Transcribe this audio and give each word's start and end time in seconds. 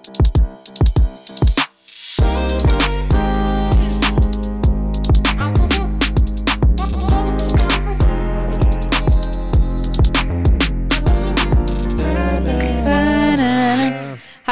Hei 0.00 0.06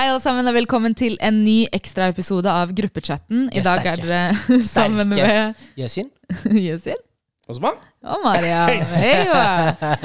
alle 0.05 0.21
sammen 0.21 0.45
og 0.45 0.55
velkommen 0.55 0.93
til 0.95 1.17
en 1.25 1.41
ny 1.45 1.65
ekstraepisode 1.73 2.53
av 2.53 2.77
Gruppechatten. 2.77 3.49
I 3.49 3.65
dag 3.65 3.87
er 3.87 4.05
dere 4.05 4.63
sammen 4.77 5.09
med 5.09 5.55
Yasin? 5.81 6.13
Yesin 6.53 7.08
Osman? 7.49 7.79
og 8.05 8.21
Maria. 8.23 8.67
Hei, 8.69 9.23
hva? 9.27 9.45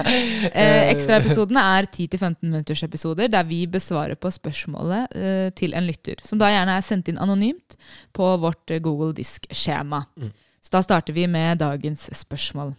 eh, 0.61 0.89
Ekstraepisodene 0.93 1.61
er 1.75 1.87
10-15 1.89 2.37
minutters 2.47 2.83
episoder 2.85 3.27
der 3.31 3.43
vi 3.47 3.65
besvarer 3.69 4.15
på 4.19 4.31
spørsmålet 4.33 5.17
eh, 5.17 5.49
til 5.57 5.75
en 5.77 5.87
lytter, 5.87 6.23
som 6.23 6.39
da 6.39 6.49
gjerne 6.53 6.77
er 6.79 6.85
sendt 6.85 7.11
inn 7.11 7.19
anonymt 7.21 7.75
på 8.15 8.29
vårt 8.41 8.73
Google 8.83 9.11
Disk-skjema. 9.17 10.05
Så 10.63 10.71
da 10.71 10.81
starter 10.85 11.15
vi 11.15 11.27
med 11.27 11.59
dagens 11.59 12.07
spørsmål. 12.15 12.73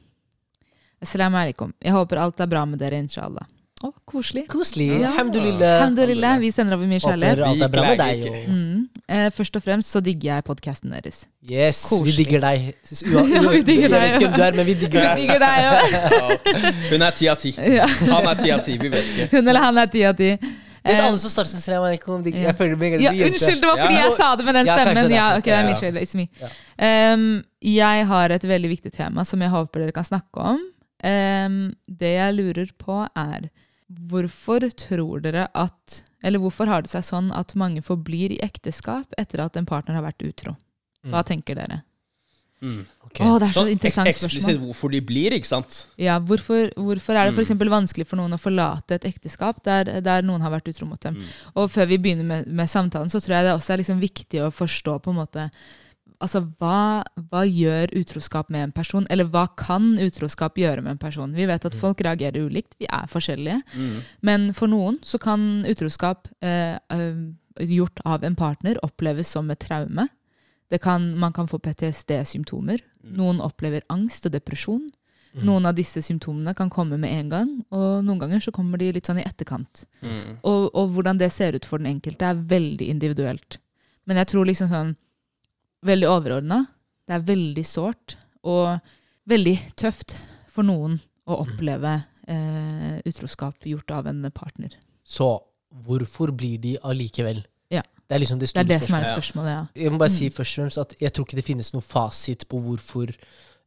Assalamu 1.04 1.36
alaikum. 1.36 1.74
Jeg 1.84 1.92
håper 1.92 2.22
alt 2.22 2.40
er 2.40 2.48
bra 2.48 2.64
med 2.64 2.80
dere, 2.80 3.02
inshallah. 3.04 3.44
Å, 3.84 3.90
koselig. 4.08 4.46
Koselig. 4.48 4.86
Ja. 5.02 5.10
Alhamdulillah. 5.10 5.74
Alhamdulillah. 5.82 6.38
Vi 6.40 6.50
sender 6.56 6.78
over 6.78 6.88
mye 6.88 7.00
Håper 7.02 7.10
kjærlighet. 7.18 7.42
alt 7.44 7.62
er 7.66 7.72
bra 7.74 7.82
med 7.90 7.98
deg. 8.00 8.22
Mm. 8.48 8.88
Eh, 9.12 9.26
først 9.36 9.58
og 9.58 9.64
fremst 9.66 9.92
så 9.92 10.00
digger 10.00 10.30
jeg 10.38 10.44
podkasten 10.46 10.94
deres. 10.94 11.18
Yes, 11.44 11.82
Koselig. 11.90 12.06
vi 12.06 12.24
digger 12.24 12.40
deg. 12.46 12.70
Ua- 13.12 13.24
ua- 13.28 13.52
Vi 13.52 13.60
digger 13.68 13.88
jeg 13.88 13.92
deg, 13.92 14.00
vet 14.00 14.14
ikke 14.14 14.24
hvem 14.24 14.36
du 14.38 14.42
er, 14.46 14.56
men 14.56 14.66
vi 14.70 14.74
digger 14.80 15.04
Jeg 15.04 15.08
deg. 15.10 15.20
digger 15.20 15.40
deg 15.44 15.56
ja. 15.66 16.74
Hun 16.94 17.02
er 17.10 17.10
ti 17.18 17.28
av 17.28 17.36
ti. 17.42 17.52
Han 18.14 18.28
er 18.32 18.40
ti 18.40 18.54
av 18.56 18.62
ti, 18.64 18.78
vi 18.80 18.88
vet 18.94 19.10
ikke. 19.12 19.28
Hun 19.36 19.48
eller 19.52 19.60
han 19.68 19.82
er 19.84 19.90
ti 19.92 20.04
av 20.08 20.16
ti. 20.22 20.30
Vet 20.84 20.92
Eh, 20.98 21.00
alle 21.00 21.16
som 21.16 21.30
starter 21.32 21.76
alaikum, 21.80 22.24
ja. 22.28 22.42
Jeg 22.50 22.56
føler 22.58 22.76
meg 22.76 22.98
Ja, 23.00 23.12
unnskyld, 23.12 23.60
det 23.62 23.68
var 23.70 23.78
fordi 23.80 23.94
Ja. 23.96 24.02
jeg 24.04 24.16
sa 24.18 24.26
det 24.36 24.44
med 24.44 24.54
den 24.58 24.66
stemmen. 24.68 25.10
Ja, 25.14 25.28
ok, 25.38 25.44
det 25.44 25.54
er 25.56 25.64
Michelle 25.64 25.70
min 25.70 25.76
skyld. 25.80 25.96
It's 26.02 26.14
me. 26.14 26.26
Ja. 26.40 27.14
Um, 27.14 27.22
jeg 27.64 28.06
har 28.10 28.34
et 28.34 28.44
veldig 28.44 28.68
viktig 28.68 28.92
tema 28.92 29.24
som 29.24 29.40
jeg 29.40 29.48
håper 29.52 29.80
dere 29.86 29.92
kan 29.96 30.04
snakke 30.04 30.36
om. 30.52 30.58
Um, 31.04 31.56
det 31.88 32.12
jeg 32.18 32.34
lurer 32.36 32.68
på, 32.80 32.98
er 33.16 33.48
hvorfor 33.92 34.64
tror 34.76 35.20
dere 35.20 35.48
at 35.54 36.02
Eller 36.24 36.38
hvorfor 36.40 36.66
har 36.66 36.82
det 36.82 36.88
seg 36.90 37.04
sånn 37.04 37.26
at 37.36 37.52
mange 37.54 37.82
forblir 37.84 38.32
i 38.32 38.38
ekteskap 38.40 39.12
etter 39.20 39.42
at 39.44 39.56
en 39.60 39.66
partner 39.68 39.94
har 39.98 40.02
vært 40.06 40.22
utro? 40.24 40.54
Hva 41.04 41.20
tenker 41.22 41.54
dere? 41.54 41.82
Mm. 42.64 42.86
Okay. 43.10 43.26
Å, 43.28 43.34
det 43.38 43.50
er 43.50 43.52
så 43.52 43.58
Sånn 43.60 43.68
ek 43.68 43.74
interessant 43.76 44.08
eksplisitt 44.08 44.40
spørsmål. 44.46 44.62
hvorfor 44.70 44.90
de 44.94 45.00
blir, 45.04 45.34
ikke 45.36 45.50
sant? 45.50 45.82
Ja, 46.00 46.14
hvorfor, 46.18 46.70
hvorfor 46.80 47.12
er 47.12 47.28
det 47.28 47.34
Mm. 47.36 47.44
f.eks. 47.44 47.68
vanskelig 47.74 48.06
for 48.08 48.16
noen 48.16 48.32
å 48.32 48.40
forlate 48.40 48.94
et 48.96 49.04
ekteskap 49.04 49.60
der, 49.62 50.00
der 50.00 50.22
noen 50.24 50.40
har 50.40 50.50
vært 50.50 50.68
utro 50.72 50.86
mot 50.88 51.00
dem? 51.04 51.14
Mm. 51.20 51.28
Og 51.56 51.68
før 51.70 51.86
vi 51.92 51.98
begynner 51.98 52.24
med, 52.24 52.46
med 52.48 52.66
samtalen, 52.70 53.10
så 53.12 53.20
tror 53.20 53.36
jeg 53.36 53.44
det 53.44 53.52
også 53.52 53.74
er 53.74 53.82
liksom 53.84 54.00
viktig 54.00 54.40
å 54.40 54.48
forstå 54.50 54.96
på 55.04 55.10
en 55.12 55.16
måte 55.20 55.50
Altså, 56.22 56.44
hva, 56.60 57.02
hva 57.30 57.42
gjør 57.44 57.90
utroskap 57.98 58.50
med 58.54 58.68
en 58.68 58.74
person? 58.74 59.06
Eller 59.10 59.28
hva 59.28 59.46
kan 59.58 59.94
utroskap 60.00 60.58
gjøre 60.60 60.84
med 60.84 60.94
en 60.94 61.02
person? 61.02 61.34
Vi 61.34 61.46
vet 61.50 61.66
at 61.66 61.76
folk 61.78 62.02
reagerer 62.06 62.46
ulikt, 62.46 62.76
vi 62.78 62.86
er 62.86 63.08
forskjellige. 63.10 63.60
Mm. 63.74 63.96
Men 64.24 64.50
for 64.56 64.70
noen 64.70 65.00
så 65.04 65.18
kan 65.22 65.64
utroskap 65.68 66.30
eh, 66.44 66.76
eh, 66.78 67.22
gjort 67.66 68.02
av 68.06 68.24
en 68.24 68.38
partner 68.38 68.80
oppleves 68.86 69.34
som 69.34 69.50
et 69.50 69.60
traume. 69.60 70.06
Det 70.72 70.80
kan, 70.82 71.12
man 71.18 71.34
kan 71.34 71.50
få 71.50 71.58
PTSD-symptomer. 71.62 72.80
Noen 73.14 73.42
opplever 73.44 73.84
angst 73.92 74.26
og 74.26 74.34
depresjon. 74.34 74.86
Noen 75.42 75.66
av 75.66 75.74
disse 75.74 75.98
symptomene 76.02 76.54
kan 76.54 76.70
komme 76.70 76.96
med 77.00 77.10
en 77.10 77.30
gang, 77.32 77.48
og 77.74 78.04
noen 78.06 78.20
ganger 78.22 78.42
så 78.44 78.52
kommer 78.54 78.78
de 78.78 78.92
litt 78.94 79.08
sånn 79.08 79.18
i 79.18 79.26
etterkant. 79.26 79.82
Mm. 80.04 80.36
Og, 80.46 80.68
og 80.70 80.92
hvordan 80.94 81.18
det 81.18 81.32
ser 81.34 81.58
ut 81.58 81.66
for 81.66 81.82
den 81.82 81.90
enkelte, 81.90 82.28
er 82.28 82.44
veldig 82.52 82.86
individuelt. 82.92 83.58
Men 84.06 84.20
jeg 84.22 84.30
tror 84.30 84.46
liksom 84.46 84.70
sånn 84.70 84.92
Veldig 85.84 86.08
overordna. 86.08 86.64
Det 87.04 87.18
er 87.18 87.24
veldig 87.28 87.64
sårt 87.68 88.16
og 88.48 88.78
veldig 89.28 89.56
tøft 89.80 90.16
for 90.52 90.66
noen 90.66 90.98
å 91.28 91.40
oppleve 91.44 91.94
eh, 92.28 93.00
utroskap 93.08 93.64
gjort 93.68 93.92
av 93.96 94.08
en 94.10 94.24
partner. 94.32 94.76
Så 95.04 95.28
hvorfor 95.84 96.32
blir 96.36 96.60
de 96.60 96.76
allikevel? 96.84 97.42
Ja. 97.72 97.82
Det 98.04 98.16
er 98.16 98.22
liksom 98.22 98.38
det 98.38 98.46
Det 98.48 98.52
store 98.52 98.64
er 98.64 98.68
det 98.68 98.82
som 98.84 98.96
er 98.98 99.08
spørsmålet. 99.08 99.08
Ja. 99.08 99.16
spørsmålet, 99.16 99.56
ja. 99.56 99.82
Jeg 99.84 99.92
må 99.92 99.98
bare 100.00 100.12
si 100.12 100.30
først 100.30 100.58
og 100.58 100.62
fremst 100.62 100.78
at 100.84 100.94
jeg 101.00 101.12
tror 101.12 101.26
ikke 101.26 101.40
det 101.40 101.48
finnes 101.48 101.72
noen 101.74 101.84
fasit 101.84 102.48
på 102.48 102.60
hvorfor 102.60 103.12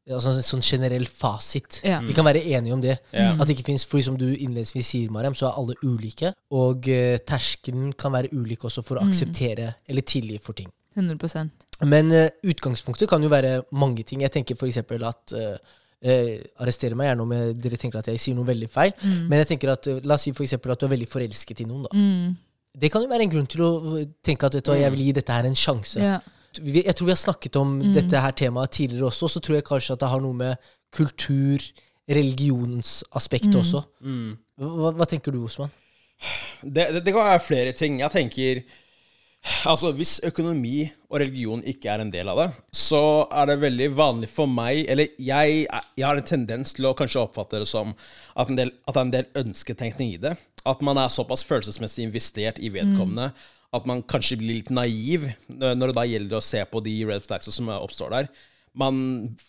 Altså 0.07 0.31
en 0.31 0.45
sånn 0.45 0.61
generell 0.63 1.03
fasit. 1.03 1.81
Ja. 1.83 1.97
Vi 1.99 2.13
kan 2.15 2.23
være 2.23 2.39
enige 2.39 2.71
om 2.71 2.79
det. 2.79 2.93
Ja. 3.11 3.33
At 3.33 3.49
det 3.49 3.57
ikke 3.57 3.65
finnes, 3.73 3.83
fordi 3.83 4.05
som 4.05 4.15
du 4.15 4.29
innledningsvis 4.29 4.87
sier, 4.93 5.09
Mariam, 5.11 5.35
så 5.35 5.49
er 5.49 5.57
alle 5.59 5.75
ulike. 5.83 6.31
Og 6.55 6.87
eh, 6.87 7.17
terskelen 7.27 7.89
kan 7.91 8.15
være 8.15 8.31
ulik 8.31 8.63
også 8.69 8.85
for 8.87 9.01
å 9.01 9.03
akseptere 9.03 9.73
eller 9.83 10.07
tilgi 10.07 10.39
for 10.39 10.55
ting. 10.55 10.71
100 10.97 11.49
Men 11.85 12.09
uh, 12.11 12.27
utgangspunktet 12.43 13.09
kan 13.09 13.23
jo 13.23 13.29
være 13.29 13.61
mange 13.71 14.03
ting. 14.03 14.23
Jeg 14.25 14.33
tenker 14.33 14.57
f.eks. 14.57 14.81
at 14.81 15.35
uh, 15.37 15.75
Arrester 16.05 16.93
meg 16.93 17.09
gjerne 17.09 17.23
om 17.25 17.31
jeg, 17.33 17.53
dere 17.61 17.77
tenker 17.81 17.99
at 17.99 18.09
jeg 18.11 18.21
sier 18.21 18.37
noe 18.37 18.45
veldig 18.47 18.69
feil. 18.69 18.93
Men 19.01 19.41
jeg 19.41 19.53
tenker 19.53 19.73
at, 19.73 19.87
eh, 19.89 20.01
la 20.05 20.13
oss 20.17 20.27
si 20.27 20.33
for 20.35 20.45
eksempel 20.45 20.71
at 20.71 20.79
du 20.79 20.85
er 20.85 20.93
veldig 20.93 21.09
forelsket 21.09 21.63
i 21.63 21.65
noen. 21.65 21.87
da. 21.87 21.97
Mm. 21.97 22.35
Det 22.77 22.91
kan 22.93 23.01
jo 23.01 23.09
være 23.09 23.25
en 23.25 23.33
grunn 23.33 23.47
til 23.49 23.63
å 23.65 23.71
eh, 23.97 24.09
tenke 24.21 24.45
at 24.45 24.53
vet 24.53 24.65
du, 24.65 24.73
jeg 24.77 24.93
vil 24.93 25.05
gi 25.07 25.15
dette 25.17 25.33
her 25.33 25.49
en 25.49 25.57
sjanse. 25.57 25.99
Ja. 25.99 26.19
Jeg 26.57 26.93
tror 26.95 27.09
vi 27.09 27.13
har 27.13 27.21
snakket 27.21 27.57
om 27.59 27.73
dette 27.93 28.21
her 28.21 28.31
temaet 28.31 28.71
tidligere 28.73 29.09
også, 29.11 29.27
så 29.29 29.41
tror 29.43 29.57
jeg 29.57 29.65
kanskje 29.67 29.93
at 29.93 30.01
det 30.01 30.09
har 30.09 30.21
noe 30.23 30.33
med 30.33 30.69
kultur, 30.95 31.61
religionsaspektet 32.07 33.57
også. 33.59 33.83
Mm. 34.01 34.37
Hva, 34.57 34.93
hva 34.95 35.05
tenker 35.09 35.35
du, 35.35 35.43
Osman? 35.45 35.73
Det, 36.63 36.87
det, 36.95 37.03
det 37.05 37.13
kan 37.13 37.27
være 37.27 37.43
flere 37.45 37.73
ting. 37.77 37.99
Jeg 38.01 38.13
tenker 38.13 38.63
Altså, 39.67 39.91
Hvis 39.95 40.17
økonomi 40.27 40.87
og 41.09 41.21
religion 41.21 41.63
ikke 41.67 41.91
er 41.91 42.03
en 42.03 42.11
del 42.13 42.29
av 42.31 42.41
det, 42.41 42.47
så 42.75 43.01
er 43.31 43.49
det 43.49 43.59
veldig 43.61 43.89
vanlig 43.95 44.29
for 44.31 44.49
meg 44.51 44.83
Eller 44.91 45.13
jeg, 45.17 45.65
jeg 45.67 46.05
har 46.05 46.19
en 46.19 46.27
tendens 46.27 46.75
til 46.75 46.89
å 46.89 46.95
kanskje 46.97 47.23
oppfatte 47.23 47.61
det 47.63 47.69
som 47.69 47.93
at, 48.35 48.49
en 48.49 48.59
del, 48.59 48.73
at 48.85 48.95
det 48.95 48.99
er 48.99 49.05
en 49.05 49.13
del 49.15 49.45
ønsketenkning 49.45 50.15
i 50.15 50.21
det. 50.21 50.35
At 50.67 50.83
man 50.83 50.99
er 50.99 51.13
såpass 51.13 51.45
følelsesmessig 51.47 52.05
investert 52.07 52.59
i 52.59 52.71
vedkommende 52.73 53.31
at 53.75 53.87
man 53.87 54.03
kanskje 54.07 54.37
blir 54.39 54.61
litt 54.61 54.69
naiv 54.71 55.25
når 55.47 55.75
når 55.75 55.91
det 55.91 55.97
da 55.97 56.05
gjelder 56.07 56.39
å 56.39 56.45
se 56.45 56.61
på 56.71 56.81
de 56.85 56.93
red 57.09 57.25
flags 57.25 57.49
som 57.51 57.71
oppstår 57.73 58.13
der. 58.13 58.29
Man 58.77 58.97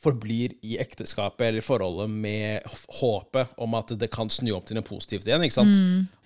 forblir 0.02 0.54
i 0.64 0.78
ekteskapet 0.80 1.48
eller 1.48 1.64
forholdet 1.64 2.08
med 2.10 2.64
håpet 3.00 3.58
om 3.60 3.74
at 3.76 3.92
det 4.00 4.08
kan 4.12 4.30
snu 4.32 4.54
opp 4.56 4.68
til 4.68 4.78
noe 4.78 4.86
positivt 4.86 5.28
igjen. 5.28 5.44
ikke 5.44 5.58
sant? 5.58 5.76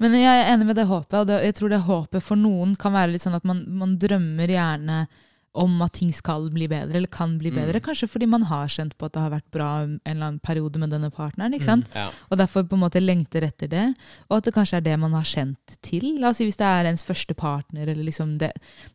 Men 0.02 0.14
jeg 0.18 0.30
er 0.30 0.52
enig 0.52 0.68
med 0.68 0.78
det 0.78 0.86
håpet, 0.90 1.18
og 1.22 1.26
det, 1.30 1.40
jeg 1.48 1.58
tror 1.58 1.72
det 1.72 1.82
håpet 1.88 2.22
for 2.22 2.38
noen 2.38 2.76
kan 2.78 2.94
være 2.94 3.14
litt 3.14 3.24
sånn 3.24 3.38
at 3.38 3.48
man, 3.48 3.64
man 3.80 3.96
drømmer 3.98 4.54
gjerne 4.54 5.04
om 5.52 5.74
at 5.84 5.92
ting 5.98 6.12
skal 6.16 6.46
bli 6.52 6.64
bedre, 6.70 6.96
eller 6.96 7.10
kan 7.12 7.34
bli 7.40 7.50
bedre. 7.52 7.80
Kanskje 7.84 8.08
fordi 8.08 8.28
man 8.30 8.46
har 8.48 8.70
kjent 8.72 8.94
på 8.96 9.08
at 9.08 9.12
det 9.12 9.20
har 9.20 9.32
vært 9.34 9.48
bra 9.52 9.68
en 9.82 9.98
eller 10.08 10.24
annen 10.24 10.38
periode 10.40 10.80
med 10.80 10.94
denne 10.94 11.10
partneren. 11.12 11.52
ikke 11.52 11.68
sant? 11.68 11.90
Ja. 11.92 12.06
Og 12.30 12.40
derfor 12.40 12.64
på 12.64 12.78
en 12.78 12.84
måte 12.86 13.02
lengter 13.02 13.44
etter 13.44 13.68
det. 13.68 13.84
Og 14.30 14.38
at 14.38 14.48
det 14.48 14.54
kanskje 14.56 14.80
er 14.80 14.86
det 14.86 14.96
man 15.02 15.12
har 15.12 15.28
kjent 15.28 15.76
til. 15.84 16.06
La 16.22 16.30
oss 16.30 16.40
si 16.40 16.46
Hvis 16.48 16.56
det 16.60 16.68
er 16.68 16.88
ens 16.88 17.04
første 17.04 17.36
partner, 17.36 17.84
eller 17.84 18.00
liksom 18.06 18.38
det, 18.40 18.52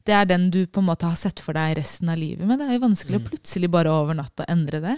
det 0.10 0.16
er 0.18 0.26
den 0.26 0.50
du 0.54 0.64
på 0.66 0.82
en 0.82 0.90
måte 0.90 1.06
har 1.06 1.20
sett 1.20 1.40
for 1.44 1.54
deg 1.58 1.78
resten 1.78 2.10
av 2.10 2.18
livet. 2.18 2.48
Men 2.50 2.58
det 2.58 2.72
er 2.72 2.80
jo 2.80 2.86
vanskelig 2.88 3.22
å 3.22 3.28
plutselig 3.30 3.70
bare 3.70 3.94
over 3.94 4.18
natta 4.18 4.48
endre 4.50 4.82
det. 4.82 4.98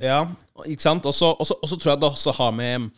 Ja, 0.00 0.22
ikke 0.64 0.88
sant? 0.88 1.04
Og 1.04 1.12
så 1.12 1.34
og 1.36 1.68
så 1.68 1.76
tror 1.76 1.94
jeg 1.94 2.00
det 2.00 2.08
også 2.08 2.32
har 2.38 2.52
med 2.56 2.88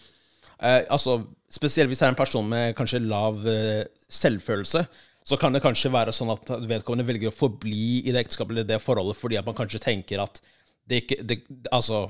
eh, 0.61 0.83
altså, 0.91 1.25
Spesielt 1.51 1.89
hvis 1.89 2.01
det 2.03 2.09
er 2.09 2.13
en 2.13 2.19
person 2.19 2.47
med 2.49 2.75
kanskje 2.77 2.99
lav 3.07 3.39
eh, 3.47 3.85
selvfølelse, 4.11 4.83
så 5.27 5.39
kan 5.41 5.55
det 5.55 5.63
kanskje 5.65 5.91
være 5.91 6.15
sånn 6.15 6.31
at 6.35 6.53
vedkommende 6.71 7.07
velger 7.09 7.33
å 7.33 7.35
forbli 7.35 8.05
i 8.07 8.13
det 8.15 8.23
ekteskapet 8.23 8.55
eller 8.55 8.69
det 8.69 8.79
forholdet 8.83 9.19
fordi 9.19 9.41
at 9.41 9.49
man 9.49 9.57
kanskje 9.59 9.83
tenker 9.83 10.23
at 10.23 10.39
det 10.87 11.03
ikke 11.03 11.19
det, 11.27 11.41
Altså 11.75 12.05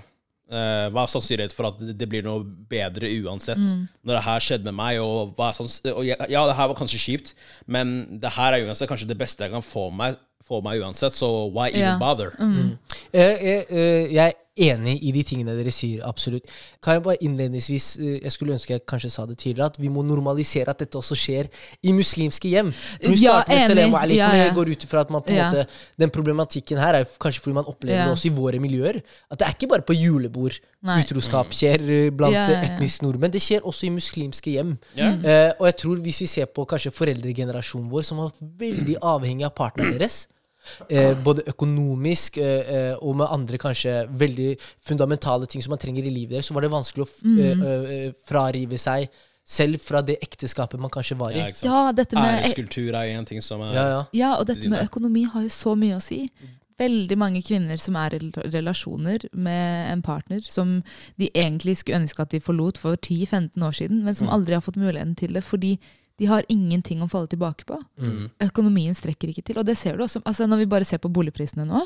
eh, 0.53 0.87
hva 0.93 1.07
er 1.07 1.13
sannsynligheten 1.15 1.57
for 1.57 1.71
at 1.71 1.81
det, 1.81 1.95
det 1.97 2.09
blir 2.13 2.27
noe 2.27 2.45
bedre 2.45 3.09
uansett 3.25 3.61
når 3.61 4.13
det 4.13 4.25
her 4.29 4.45
skjedde 4.45 4.69
med 4.69 4.77
meg? 4.83 5.01
Og, 5.01 5.33
hva 5.39 5.49
er 5.49 5.57
sanns 5.57 5.81
og 5.95 6.05
ja, 6.05 6.19
ja, 6.29 6.45
det 6.51 6.59
her 6.61 6.69
var 6.73 6.77
kanskje 6.79 7.01
kjipt, 7.07 7.33
men 7.65 8.21
det 8.21 8.35
her 8.37 8.53
er 8.53 8.69
uansett 8.69 8.91
kanskje 8.93 9.09
det 9.09 9.19
beste 9.21 9.49
jeg 9.49 9.55
kan 9.57 9.65
få 9.65 9.89
meg, 9.97 10.21
få 10.47 10.61
meg 10.63 10.85
uansett, 10.85 11.17
så 11.17 11.49
why 11.49 11.71
even 11.73 11.87
yeah. 11.89 12.01
bother? 12.03 12.37
Eh, 12.37 12.77
Jeg, 13.17 13.41
jeg, 13.41 14.11
jeg 14.13 14.27
er 14.29 14.43
enig 14.57 14.97
i 15.05 15.13
de 15.13 15.23
tingene 15.23 15.53
dere 15.57 15.71
sier, 15.75 16.01
absolutt. 16.09 16.47
Kan 16.83 16.95
jeg 16.97 17.03
bare 17.05 17.19
innledningsvis 17.21 17.87
eh, 17.99 18.19
Jeg 18.23 18.33
skulle 18.33 18.55
ønske 18.57 18.73
jeg 18.73 18.85
kanskje 18.89 19.11
sa 19.13 19.27
det 19.29 19.37
tidligere, 19.39 19.67
at 19.67 19.79
vi 19.81 19.89
må 19.93 20.03
normalisere 20.07 20.71
at 20.73 20.79
dette 20.81 20.97
også 20.97 21.17
skjer 21.19 21.49
i 21.85 21.93
muslimske 21.93 22.49
hjem. 22.49 22.73
Hun 23.05 23.15
Ja, 23.21 23.43
starter 23.43 23.53
med 23.53 23.67
salam 23.69 23.95
alaikum, 24.01 24.17
Ja, 24.17 24.31
ja. 24.35 24.45
jeg 24.47 24.55
går 24.57 24.71
ut 24.73 24.85
ifra 24.89 25.01
at 25.05 25.11
man 25.11 25.23
på 25.23 25.31
en 25.31 25.37
Ja. 25.37 25.51
måte 25.51 25.67
Den 25.99 26.11
problematikken 26.11 26.79
her 26.79 26.95
er 26.95 27.05
kanskje 27.21 27.41
fordi 27.43 27.55
man 27.55 27.65
opplever 27.69 27.99
Ja. 27.99 28.05
det 28.07 28.13
også 28.17 28.27
i 28.31 28.35
våre 28.37 28.59
miljøer. 28.61 29.03
At 29.31 29.39
det 29.39 29.47
er 29.49 29.53
ikke 29.55 29.69
bare 29.69 29.83
på 29.83 29.95
julebord 29.95 30.59
Nei. 30.83 31.03
utroskap 31.03 31.51
skjer 31.53 31.81
eh, 31.91 32.11
blant 32.11 32.33
Ja, 32.35 32.47
ja, 32.49 32.63
ja. 32.63 32.63
etniske 32.77 33.03
nordmenn. 33.05 33.31
Det 33.33 33.43
skjer 33.43 33.61
også 33.61 33.87
i 33.87 33.91
muslimske 33.91 34.51
hjem. 34.57 34.79
Ja. 34.97 35.13
Eh, 35.13 35.53
og 35.61 35.67
jeg 35.67 35.77
tror 35.77 35.97
hvis 36.01 36.21
vi 36.21 36.27
ser 36.27 36.47
på 36.47 36.65
kanskje 36.67 36.93
foreldregenerasjonen 36.93 37.91
vår, 37.91 38.03
som 38.05 38.19
var 38.19 38.33
veldig 38.41 38.97
avhengig 39.03 39.45
av 39.45 39.55
partneren 39.55 39.99
deres, 39.99 40.27
eh, 40.89 41.15
både 41.25 41.45
økonomisk 41.53 42.39
eh, 42.43 42.75
eh, 42.77 42.97
og 43.01 43.17
med 43.23 43.31
andre 43.31 43.59
kanskje 43.59 43.95
veldig 44.11 44.51
fundamentale 44.89 45.47
ting 45.47 45.63
som 45.65 45.75
man 45.75 45.83
trenger 45.83 46.05
i 46.05 46.13
livet 46.13 46.37
deres, 46.37 46.51
så 46.51 46.55
var 46.57 46.67
det 46.67 46.73
vanskelig 46.75 47.07
å 47.07 47.09
f 47.09 47.17
eh, 47.25 47.65
eh, 47.97 48.13
frarive 48.27 48.79
seg 48.81 49.09
selv 49.47 49.79
fra 49.79 50.01
det 50.03 50.19
ekteskapet 50.25 50.81
man 50.83 50.91
kanskje 50.91 51.17
var 51.19 51.31
i. 51.31 51.39
Ja. 51.39 51.51
Ja, 51.63 51.81
dette 51.95 52.19
med 52.19 52.41
Æreskultur 52.41 52.97
er 52.99 53.13
en 53.15 53.27
ting 53.29 53.43
som 53.43 53.63
er 53.63 53.75
Ja, 53.77 53.89
ja. 53.89 54.05
Ja, 54.13 54.31
og 54.41 54.47
dette 54.51 54.69
med 54.69 54.83
økonomi 54.83 55.23
har 55.31 55.47
jo 55.47 55.53
så 55.55 55.77
mye 55.79 56.01
å 56.01 56.03
si. 56.03 56.25
Veldig 56.77 57.17
mange 57.17 57.41
kvinner 57.47 57.79
som 57.81 57.97
er 57.97 58.19
i 58.19 58.19
relasjoner 58.53 59.29
med 59.33 59.93
en 59.93 60.03
partner 60.05 60.43
som 60.45 60.83
de 61.17 61.31
egentlig 61.31 61.79
skulle 61.79 62.03
ønske 62.03 62.27
at 62.27 62.35
de 62.35 62.43
forlot 62.43 62.77
for 62.77 62.99
10-15 62.99 63.65
år 63.65 63.79
siden, 63.79 64.03
men 64.05 64.19
som 64.19 64.29
aldri 64.29 64.59
har 64.59 64.65
fått 64.67 64.77
muligheten 64.77 65.15
til 65.17 65.33
det 65.39 65.45
fordi 65.47 65.77
de 66.17 66.29
har 66.31 66.47
ingenting 66.49 67.03
å 67.05 67.09
falle 67.13 67.29
tilbake 67.29 67.67
på. 67.69 67.77
Mm. 68.01 68.31
Økonomien 68.47 68.97
strekker 68.97 69.33
ikke 69.33 69.45
til. 69.45 69.61
Og 69.61 69.67
det 69.69 69.77
ser 69.79 69.97
du 69.97 70.05
også 70.07 70.23
altså 70.25 70.49
når 70.49 70.63
vi 70.63 70.71
bare 70.73 70.89
ser 70.89 71.03
på 71.03 71.13
boligprisene 71.13 71.67
nå. 71.69 71.83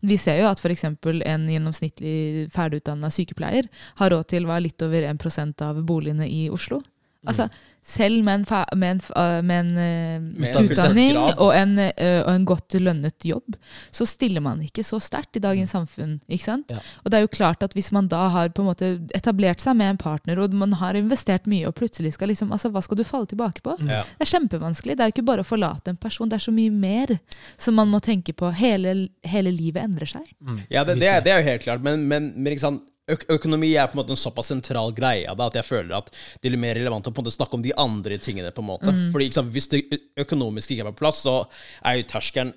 Vi 0.00 0.16
ser 0.20 0.40
jo 0.40 0.48
at 0.48 0.62
f.eks. 0.62 0.86
en 0.88 1.46
gjennomsnittlig 1.52 2.48
ferdigutdanna 2.54 3.12
sykepleier 3.12 3.68
har 4.00 4.14
råd 4.14 4.30
til 4.32 4.48
hva 4.48 4.60
litt 4.62 4.80
over 4.84 5.06
1% 5.10 5.66
av 5.68 5.82
boligene 5.84 6.28
i 6.28 6.46
Oslo. 6.52 6.80
Altså, 7.26 7.48
selv 7.84 8.24
med 8.24 8.34
en, 8.34 8.44
med 8.80 8.90
en, 8.90 9.00
med 9.46 9.58
en 9.60 9.70
øh, 9.78 10.22
Med 10.40 10.56
utdanning 10.56 11.18
og 11.18 11.50
en, 11.52 11.78
øh, 11.78 12.20
og 12.24 12.30
en 12.32 12.46
godt 12.48 12.74
lønnet 12.80 13.26
jobb, 13.28 13.56
så 13.92 14.06
stiller 14.08 14.40
man 14.40 14.62
ikke 14.64 14.82
så 14.82 14.98
sterkt 14.98 15.36
i 15.36 15.42
dagens 15.44 15.74
samfunn. 15.76 16.20
ikke 16.28 16.44
sant? 16.44 16.72
Ja. 16.72 16.80
Og 17.04 17.12
det 17.12 17.18
er 17.18 17.26
jo 17.26 17.32
klart 17.32 17.62
at 17.62 17.76
hvis 17.76 17.92
man 17.92 18.08
da 18.08 18.28
har 18.32 18.48
på 18.48 18.64
en 18.64 18.70
måte 18.70 18.88
etablert 19.14 19.60
seg 19.60 19.76
med 19.76 19.90
en 19.90 20.00
partner, 20.00 20.40
og 20.40 20.56
man 20.56 20.72
har 20.80 20.96
investert 20.96 21.46
mye, 21.50 21.66
og 21.68 21.76
plutselig 21.76 22.14
skal 22.16 22.32
liksom, 22.32 22.52
altså 22.56 22.72
hva 22.72 22.80
skal 22.84 22.96
du 22.96 23.04
falle 23.04 23.28
tilbake 23.28 23.60
på? 23.60 23.76
Ja. 23.84 24.00
Det 24.16 24.24
er 24.24 24.32
kjempevanskelig. 24.32 24.96
Det 24.96 25.04
er 25.04 25.12
jo 25.12 25.16
ikke 25.18 25.28
bare 25.28 25.44
å 25.44 25.50
forlate 25.50 25.92
en 25.92 26.00
person, 26.00 26.32
det 26.32 26.40
er 26.40 26.46
så 26.46 26.56
mye 26.56 26.72
mer 26.72 27.18
som 27.60 27.76
man 27.76 27.92
må 27.92 28.00
tenke 28.00 28.32
på. 28.32 28.48
Hele, 28.56 28.96
hele 29.28 29.52
livet 29.52 29.84
endrer 29.84 30.08
seg. 30.16 30.24
Ja, 30.72 30.88
det, 30.88 30.96
det, 31.04 31.12
er, 31.12 31.20
det 31.20 31.36
er 31.36 31.44
jo 31.44 31.50
helt 31.52 31.68
klart, 31.68 31.84
men, 31.84 32.08
men, 32.08 32.32
men 32.38 32.56
ikke 32.56 32.64
sant? 32.64 32.88
Øk 33.04 33.26
økonomi 33.28 33.74
er 33.76 33.90
på 33.90 33.98
en 33.98 34.00
måte 34.00 34.14
en 34.14 34.20
såpass 34.20 34.48
sentral 34.48 34.94
greie 34.96 35.28
da, 35.28 35.46
at 35.50 35.58
jeg 35.58 35.68
føler 35.68 35.98
at 35.98 36.06
det 36.40 36.48
blir 36.48 36.60
mer 36.60 36.78
relevant 36.78 37.04
å 37.04 37.12
på 37.12 37.20
en 37.20 37.26
måte 37.26 37.34
snakke 37.36 37.58
om 37.58 37.64
de 37.64 37.74
andre 37.76 38.16
tingene. 38.16 38.52
på 38.54 38.64
en 38.64 38.70
måte. 38.70 38.94
Fordi 39.12 39.28
ikke 39.28 39.40
sant, 39.40 39.52
Hvis 39.52 39.68
det 39.68 39.82
økonomiske 40.16 40.72
ikke 40.72 40.86
er 40.86 40.92
på 40.92 41.02
plass, 41.04 41.20
så 41.26 41.44
er 41.84 41.98
jo 42.00 42.08
terskelen 42.08 42.54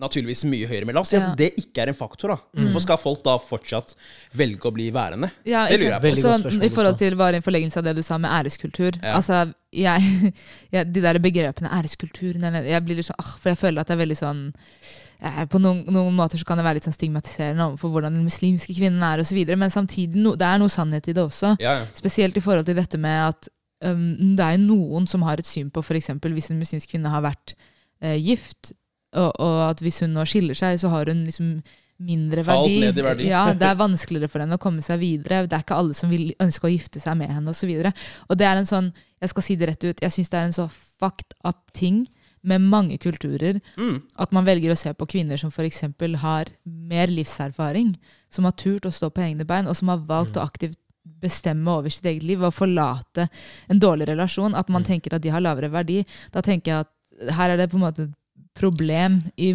naturligvis 0.00 0.44
mye 0.44 0.68
høyere. 0.68 0.84
Men 0.88 0.98
la 0.98 1.02
oss 1.02 1.10
si 1.14 1.16
at 1.16 1.36
det 1.38 1.54
ikke 1.60 1.84
er 1.84 1.90
en 1.90 1.96
faktor. 1.96 2.34
da. 2.34 2.36
Hvorfor 2.60 2.84
skal 2.84 2.98
folk 3.00 3.22
da 3.24 3.36
fortsatt 3.40 3.94
velge 4.36 4.68
å 4.68 4.74
bli 4.76 4.90
værende? 4.92 5.30
Ja, 5.48 5.64
det 5.70 5.78
lurer 5.80 5.94
jeg 5.94 6.02
på. 6.02 6.06
Veldig 6.10 6.24
godt 6.26 6.34
Så 6.34 6.42
spørsmål, 6.42 6.66
I 6.66 6.74
forhold 6.74 6.98
til 7.00 7.16
bare 7.16 7.40
en 7.40 7.46
forlengelse 7.46 7.80
av 7.80 7.88
det 7.88 7.96
du 7.96 8.02
sa 8.04 8.18
med 8.20 8.34
æreskultur. 8.36 8.98
Ja. 9.00 9.16
Altså, 9.16 9.40
jeg, 9.72 10.34
jeg, 10.74 10.92
De 10.92 11.04
der 11.04 11.20
begrepene 11.22 11.72
æreskultur 11.72 12.36
nei, 12.40 12.52
nei, 12.54 12.62
Jeg 12.70 12.84
blir 12.84 13.00
litt 13.00 13.08
sånn, 13.08 13.18
ah, 13.20 13.32
For 13.40 13.52
jeg 13.52 13.60
føler 13.60 13.82
at 13.82 13.90
det 13.90 13.96
er 13.96 14.02
veldig 14.04 14.16
sånn 14.16 14.38
eh, 14.54 15.42
På 15.52 15.60
noen, 15.60 15.82
noen 15.92 16.14
måter 16.16 16.40
så 16.40 16.48
kan 16.48 16.60
det 16.60 16.64
være 16.64 16.78
litt 16.78 16.86
sånn 16.86 16.96
stigmatiserende 16.96 17.66
overfor 17.72 17.96
hvordan 17.96 18.16
den 18.16 18.28
muslimske 18.28 18.76
kvinnen 18.76 19.02
er 19.04 19.24
osv. 19.24 19.42
Men 19.56 19.72
samtidig, 19.72 20.20
no, 20.20 20.36
det 20.36 20.48
er 20.48 20.60
noe 20.60 20.72
sannhet 20.72 21.08
i 21.08 21.16
det 21.16 21.24
også. 21.24 21.56
Ja, 21.62 21.80
ja. 21.80 21.92
Spesielt 21.96 22.36
i 22.36 22.44
forhold 22.44 22.68
til 22.68 22.76
dette 22.76 23.00
med 23.00 23.30
at 23.32 23.48
um, 23.84 24.10
det 24.36 24.44
er 24.44 24.60
noen 24.60 25.08
som 25.08 25.24
har 25.24 25.40
et 25.40 25.48
syn 25.48 25.72
på 25.72 25.80
f.eks. 25.80 26.12
hvis 26.20 26.52
en 26.52 26.60
muslimsk 26.60 26.92
kvinne 26.92 27.12
har 27.12 27.24
vært 27.24 27.56
eh, 28.04 28.16
gift, 28.20 28.76
og, 29.14 29.32
og 29.40 29.58
at 29.70 29.80
hvis 29.84 30.00
hun 30.04 30.14
nå 30.16 30.24
skiller 30.28 30.54
seg, 30.58 30.78
så 30.82 30.88
har 30.92 31.06
hun 31.12 31.24
liksom 31.28 31.60
mindre 31.98 32.42
Falt 32.44 32.66
verdi. 32.68 32.80
ned 32.82 32.98
i 32.98 33.04
verdi. 33.06 33.28
Ja, 33.30 33.44
Det 33.60 33.64
er 33.70 33.78
vanskeligere 33.80 34.28
for 34.28 34.42
henne 34.44 34.58
å 34.58 34.60
komme 34.60 34.82
seg 34.84 35.00
videre. 35.00 35.46
Det 35.48 35.56
er 35.56 35.64
ikke 35.64 35.78
alle 35.80 35.94
som 35.96 36.10
vil 36.12 36.34
ønske 36.42 36.68
å 36.68 36.72
gifte 36.72 37.00
seg 37.00 37.16
med 37.16 37.30
henne 37.32 37.54
osv. 37.54 37.70
Og, 37.78 37.86
så 37.88 38.26
og 38.28 38.36
det 38.40 38.46
er 38.50 38.60
en 38.60 38.68
sånn, 38.68 38.90
jeg 39.22 39.32
skal 39.32 39.46
si 39.46 39.56
det 39.56 39.70
rett 39.70 39.86
ut, 39.86 40.02
jeg 40.04 40.12
syns 40.12 40.32
det 40.34 40.38
er 40.42 40.50
en 40.50 40.56
så 40.58 40.66
fucked 41.00 41.32
up 41.48 41.62
ting 41.76 42.02
med 42.46 42.62
mange 42.62 42.98
kulturer 43.02 43.56
Mm. 43.76 44.02
at 44.22 44.32
man 44.32 44.44
velger 44.46 44.70
å 44.70 44.76
se 44.78 44.92
på 44.94 45.06
kvinner 45.08 45.36
som 45.40 45.50
f.eks. 45.50 45.80
har 46.20 46.44
mer 46.64 47.06
livserfaring, 47.10 47.96
som 48.30 48.44
har 48.46 48.52
turt 48.52 48.86
å 48.86 48.92
stå 48.92 49.08
på 49.10 49.24
egne 49.24 49.44
bein, 49.48 49.66
og 49.66 49.74
som 49.74 49.88
har 49.88 50.04
valgt 50.06 50.36
å 50.36 50.44
aktivt 50.44 50.76
bestemme 51.22 51.66
over 51.72 51.88
sitt 51.90 52.04
eget 52.06 52.22
liv 52.22 52.42
og 52.44 52.52
forlate 52.54 53.28
en 53.72 53.80
dårlig 53.80 54.06
relasjon, 54.12 54.54
at 54.54 54.68
man 54.68 54.84
tenker 54.84 55.14
at 55.16 55.22
de 55.24 55.32
har 55.32 55.40
lavere 55.42 55.72
verdi. 55.72 56.04
Da 56.30 56.42
tenker 56.44 56.70
jeg 56.70 56.84
at 56.84 57.34
her 57.34 57.50
er 57.54 57.56
det 57.56 57.70
på 57.72 57.80
en 57.80 57.86
måte 57.88 58.06
et 58.06 58.14
problem 58.56 59.20
i, 59.36 59.52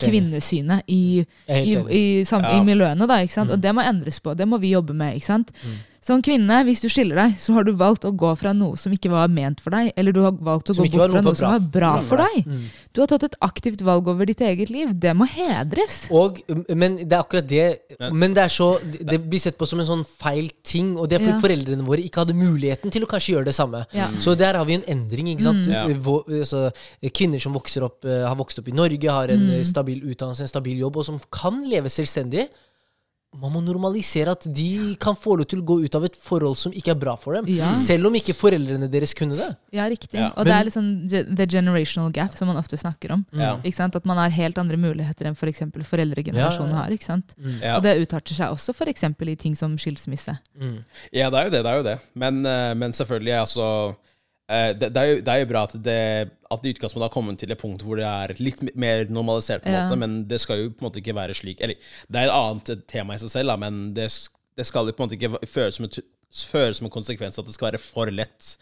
kvinnesynet 0.00 0.86
i, 0.86 1.24
i, 1.48 1.74
i, 1.74 2.04
i 2.22 2.62
miljøene. 2.66 3.08
da, 3.10 3.20
ikke 3.24 3.34
sant? 3.34 3.52
Og 3.54 3.60
det 3.62 3.74
må 3.74 3.84
endres 3.86 4.20
på. 4.22 4.34
Det 4.38 4.46
må 4.48 4.60
vi 4.62 4.74
jobbe 4.74 4.96
med. 4.96 5.18
ikke 5.18 5.26
sant? 5.26 5.52
Som 6.06 6.20
kvinne, 6.22 6.60
hvis 6.68 6.84
du 6.84 6.86
skiller 6.86 7.18
deg, 7.18 7.32
så 7.42 7.56
har 7.56 7.64
du 7.66 7.72
valgt 7.74 8.04
å 8.06 8.12
gå 8.14 8.28
fra 8.38 8.52
noe 8.54 8.78
som 8.78 8.92
ikke 8.94 9.10
var 9.10 9.26
ment 9.32 9.58
for 9.58 9.74
deg, 9.74 9.88
eller 9.98 10.14
du 10.14 10.20
har 10.22 10.36
valgt 10.38 10.70
å 10.70 10.76
Som 10.76 10.84
gå 10.86 10.92
bort 10.94 11.10
fra 11.10 11.18
noe 11.18 11.24
bra. 11.26 11.34
som 11.34 11.54
var 11.56 11.64
bra 11.74 11.88
for 11.98 12.06
for 12.06 12.22
deg. 12.22 12.46
Mm. 12.46 12.60
Du 12.94 13.00
har 13.02 13.08
tatt 13.10 13.24
et 13.26 13.34
aktivt 13.42 13.82
valg 13.82 14.06
over 14.08 14.28
ditt 14.30 14.40
eget 14.40 14.70
liv. 14.70 14.92
Det 15.02 15.10
må 15.18 15.26
hedres. 15.26 15.96
Og, 16.14 16.38
men 16.70 16.94
det 17.02 17.10
er 17.10 17.24
akkurat 17.24 17.48
det 17.50 17.66
Men- 18.12 18.32
det 18.34 18.44
er 18.44 18.48
så 18.54 18.78
Det 18.80 19.18
blir 19.28 19.40
sett 19.40 19.58
på 19.58 19.66
som 19.66 19.80
en 19.80 19.86
sånn 19.86 20.06
feil 20.06 20.48
ting, 20.62 20.96
og 20.96 21.08
det 21.08 21.20
er 21.20 21.24
fordi 21.24 21.34
Ja. 21.34 21.40
foreldrene 21.42 21.84
våre 21.84 22.02
ikke 22.06 22.22
hadde 22.22 22.34
muligheten 22.38 22.90
til 22.90 23.02
å 23.02 23.08
kanskje 23.10 23.34
gjøre 23.34 23.44
det 23.46 23.54
samme. 23.54 23.84
Ja. 23.92 24.06
Så 24.18 24.36
der 24.36 24.54
har 24.54 24.64
vi 24.64 24.74
en 24.74 24.82
endring. 24.86 25.26
ikke 25.26 25.42
sant? 25.42 25.66
Ja. 25.66 25.86
Vå- 25.88 26.24
altså, 26.28 26.70
kvinner 27.12 27.40
som 27.40 27.52
vokser 27.52 27.82
opp, 27.82 28.04
eh, 28.04 28.22
har 28.26 28.36
vokst 28.36 28.58
opp 28.60 28.68
i 28.68 28.72
Norge, 28.72 29.10
har 29.10 29.28
en 29.28 29.48
mm. 29.48 29.64
stabil 29.64 30.00
utdannelse, 30.02 30.42
en 30.42 30.48
stabil 30.48 30.78
jobb, 30.78 30.96
og 30.96 31.04
som 31.04 31.18
kan 31.32 31.64
leve 31.68 31.86
selvstendig. 31.90 32.48
Man 33.40 33.52
må 33.52 33.60
normalisere 33.64 34.32
at 34.36 34.46
de 34.56 34.94
kan 35.02 35.16
få 35.18 35.34
lov 35.36 35.46
til 35.50 35.60
å 35.60 35.64
gå 35.68 35.76
ut 35.84 35.94
av 35.98 36.04
et 36.08 36.16
forhold 36.16 36.56
som 36.60 36.72
ikke 36.72 36.94
er 36.94 36.98
bra 37.00 37.14
for 37.20 37.36
dem. 37.36 37.48
Ja. 37.52 37.72
Selv 37.78 38.08
om 38.08 38.14
ikke 38.16 38.34
foreldrene 38.36 38.88
deres 38.92 39.12
kunne 39.18 39.36
det. 39.38 39.48
Ja, 39.76 39.84
riktig. 39.92 40.16
Ja. 40.18 40.30
Og 40.36 40.48
det 40.48 40.54
er 40.56 40.64
liksom 40.68 40.88
the 41.10 41.46
generational 41.50 42.10
gap 42.16 42.36
som 42.38 42.48
man 42.48 42.56
ofte 42.60 42.78
snakker 42.80 43.12
om. 43.18 43.26
Ja. 43.36 43.54
Ikke 43.62 43.76
sant? 43.78 43.96
At 43.98 44.08
man 44.08 44.16
har 44.22 44.32
helt 44.34 44.58
andre 44.62 44.78
muligheter 44.80 45.28
enn 45.28 45.36
f.eks. 45.36 45.62
foreldregenerasjonen 45.90 46.72
Ja, 46.72 46.78
ja. 46.78 46.82
har. 46.86 46.96
ikke 46.96 47.08
sant? 47.10 47.36
Ja. 47.60 47.76
Og 47.76 47.84
det 47.86 47.96
utarter 48.02 48.34
seg 48.38 48.54
også 48.56 48.72
f.eks. 48.76 49.04
i 49.04 49.36
ting 49.36 49.54
som 49.58 49.76
skilsmisse. 49.80 50.38
Ja, 51.12 51.28
det 51.30 51.38
er 51.40 51.44
jo 51.50 51.54
det. 51.56 51.62
det 51.62 51.70
er 51.72 51.76
jo 51.82 51.86
det. 51.90 51.96
Men, 52.14 52.40
eh, 52.46 52.72
men 52.78 52.92
selvfølgelig, 52.96 53.36
altså 53.44 53.68
det, 54.78 54.92
det, 54.94 55.00
er 55.02 55.08
jo, 55.10 55.14
det 55.26 55.32
er 55.32 55.40
jo 55.42 55.46
bra 55.50 55.62
at 55.66 55.72
det, 55.82 55.94
at 56.54 56.62
det 56.62 56.74
utgangspunktet 56.76 57.08
har 57.08 57.14
kommet 57.16 57.38
til 57.42 57.50
et 57.50 57.58
punkt 57.58 57.82
hvor 57.82 57.98
det 57.98 58.06
er 58.06 58.34
litt 58.38 58.60
mer 58.78 59.06
normalisert, 59.10 59.64
på 59.64 59.68
en 59.72 59.74
Ja. 59.74 59.86
måte, 59.88 59.98
men 59.98 60.18
det 60.30 60.38
skal 60.40 60.60
jo 60.62 60.68
på 60.70 60.84
en 60.84 60.88
måte 60.90 61.00
ikke 61.02 61.16
være 61.18 61.34
slik 61.34 61.60
Eller 61.66 61.74
det 62.06 62.20
er 62.20 62.28
et 62.28 62.36
annet 62.36 62.84
tema 62.86 63.14
i 63.16 63.18
seg 63.18 63.32
selv, 63.32 63.50
da, 63.50 63.56
men 63.56 63.92
det, 63.96 64.06
det 64.56 64.66
skal 64.68 64.86
jo 64.86 64.94
på 64.94 65.02
en 65.02 65.08
måte 65.10 65.18
ikke 65.18 65.40
føles 65.50 65.74
som, 65.80 65.88
et, 65.88 65.98
føles 66.52 66.78
som 66.78 66.86
en 66.86 66.94
konsekvens 66.94 67.38
at 67.42 67.46
det 67.48 67.54
skal 67.56 67.72
være 67.72 67.82
for 67.82 68.10
lett 68.14 68.52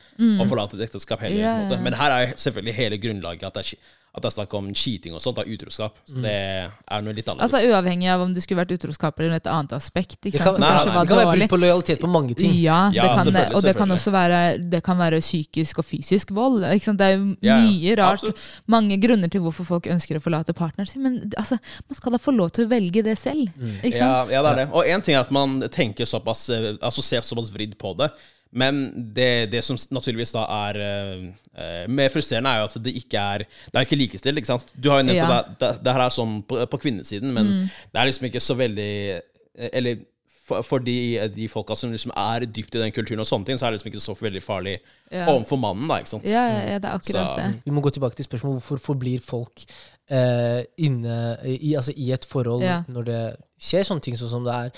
å 0.41 0.47
forlate 0.49 0.77
et 0.81 0.87
ekteskap 0.89 1.21
heller. 1.21 1.43
Ja, 1.43 1.55
ja. 1.69 1.81
Men 1.85 1.97
her 2.01 2.11
er 2.17 2.27
jo 2.31 2.41
selvfølgelig 2.47 2.75
hele 2.81 2.99
grunnlaget 3.05 3.45
at 3.51 3.55
det 3.61 3.67
er, 3.67 3.85
at 4.15 4.23
det 4.23 4.29
er 4.31 4.35
snakk 4.37 4.53
om 4.55 4.69
cheating 4.79 5.15
og 5.17 5.21
sånt, 5.23 5.35
da, 5.41 5.43
utroskap. 5.43 5.97
Så 6.07 6.21
det 6.23 6.33
er 6.35 7.01
noe 7.03 7.15
litt 7.17 7.27
annerledes. 7.27 7.51
Altså 7.51 7.73
Uavhengig 7.75 8.07
av 8.13 8.21
om 8.23 8.35
det 8.35 8.45
skulle 8.45 8.61
vært 8.63 8.75
utroskap 8.77 9.19
eller 9.19 9.41
et 9.41 9.49
annet 9.51 9.73
aspekt. 9.75 10.15
Det 10.23 10.31
ikke 10.31 10.45
kan, 10.45 10.55
Det 10.55 10.61
kan, 10.61 10.63
Nei, 10.63 10.69
nei, 10.71 10.85
nei, 10.85 10.95
var 10.95 11.03
det 11.03 11.09
kan 11.09 11.19
være 11.19 11.33
brudd 11.33 11.51
på 11.51 11.59
lojalitet 11.59 12.03
på 12.05 12.11
mange 12.13 12.37
ting. 12.39 12.53
Ja, 12.55 12.77
det 12.95 13.01
Ja, 13.01 13.09
kan 13.11 13.25
selvfølgelig, 13.27 13.57
Og 13.59 13.63
det 13.67 13.75
kan 13.81 13.91
også 13.97 14.13
være, 14.15 14.39
det 14.75 14.83
kan 14.87 15.01
være 15.03 15.19
psykisk 15.25 15.81
og 15.83 15.85
fysisk 15.89 16.31
vold. 16.31 16.63
Ikke 16.71 16.85
sant? 16.85 16.99
Det 17.03 17.09
er 17.09 17.17
jo 17.17 17.25
Ja, 17.43 17.57
ja. 17.57 17.59
mye 17.67 17.97
rart. 17.99 18.23
Absolutt. 18.23 18.45
Mange 18.71 19.01
grunner 19.03 19.29
til 19.35 19.43
hvorfor 19.43 19.67
folk 19.67 19.91
ønsker 19.91 20.21
å 20.21 20.23
forlate 20.23 20.55
partneren 20.55 20.87
sin. 20.87 21.03
Men 21.03 21.19
altså, 21.37 21.59
man 21.89 21.99
skal 21.99 22.13
da 22.15 22.23
få 22.23 22.37
lov 22.39 22.55
til 22.55 22.69
å 22.69 22.71
velge 22.71 23.03
det 23.03 23.19
selv. 23.19 23.51
Ikke 23.83 23.99
sant? 23.99 24.31
Ja, 24.31 24.39
ja, 24.39 24.43
det 24.47 24.53
er 24.53 24.63
det. 24.63 24.69
Og 24.73 24.87
én 24.87 25.03
ting 25.03 25.19
er 25.19 25.27
at 25.27 25.35
man 25.35 25.59
tenker 25.75 26.07
såpass 26.07 26.49
eh, 26.55 26.77
Altså 26.81 27.03
ser 27.03 27.27
såpass 27.27 27.51
vridd 27.51 27.75
på 27.79 27.97
det. 27.99 28.13
Men 28.55 28.79
det, 29.15 29.51
det 29.51 29.65
som 29.67 29.77
naturligvis 29.91 30.31
da 30.37 30.45
er 30.71 30.79
eh, 30.85 31.85
mer 31.91 32.09
frustrerende, 32.15 32.51
er 32.55 32.63
jo 32.63 32.69
at 32.71 32.77
det 32.85 32.95
ikke 33.03 33.19
er 33.35 33.45
Det 33.49 33.75
er 33.75 33.83
jo 33.85 33.89
ikke 33.89 33.99
likestilt. 34.05 34.39
ikke 34.39 34.53
sant? 34.53 34.73
Du 34.79 34.91
har 34.93 35.03
jo 35.03 35.09
nevnt 35.11 35.19
Ja. 35.23 35.39
at 35.43 35.49
det, 35.59 35.59
det, 35.61 35.85
det 35.85 35.93
her 35.97 36.05
er 36.07 36.15
sånn 36.15 36.41
på, 36.47 36.61
på 36.71 36.79
kvinnesiden, 36.87 37.33
men 37.35 37.55
det 37.93 38.01
er 38.01 38.07
liksom 38.11 38.27
ikke 38.31 38.41
så 38.43 38.55
veldig 38.59 38.91
eh, 39.21 39.71
Eller 39.73 39.97
for, 40.45 40.61
for 40.63 40.79
de, 40.85 40.95
de 41.33 41.47
folka 41.49 41.73
som 41.75 41.89
liksom 41.91 42.13
er 42.21 42.45
dypt 42.45 42.75
i 42.77 42.83
den 42.83 42.93
kulturen, 42.93 43.23
og 43.23 43.27
sånne 43.27 43.47
ting, 43.49 43.57
så 43.57 43.65
er 43.65 43.73
det 43.73 43.79
liksom 43.79 43.91
ikke 43.95 44.03
så 44.05 44.15
veldig 44.21 44.43
farlig 44.45 44.75
Ja. 45.11 45.25
overfor 45.33 45.57
mannen. 45.57 45.89
da, 45.89 45.97
ikke 46.03 46.11
sant? 46.11 46.27
Ja, 46.29 46.43
ja, 46.51 46.59
ja, 46.75 46.79
det 46.83 46.89
er 46.91 46.99
akkurat 46.99 47.29
Så- 47.31 47.37
det. 47.39 47.63
Vi 47.65 47.71
må 47.73 47.81
gå 47.81 47.91
tilbake 47.97 48.15
til 48.19 48.27
spørsmålet 48.29 48.61
hvorfor 48.61 48.83
forblir 48.93 49.21
folk 49.25 49.65
eh, 50.11 50.63
inne 50.85 51.39
i, 51.49 51.75
altså, 51.79 51.95
i 51.97 52.13
et 52.13 52.25
forhold 52.29 52.63
Ja. 52.65 52.83
når 52.89 53.05
det 53.09 53.21
skjer 53.65 53.85
sånne 53.87 54.03
ting 54.05 54.17
sånn 54.19 54.29
som 54.29 54.45
det 54.45 54.53
er. 54.53 54.73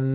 Um, 0.00 0.06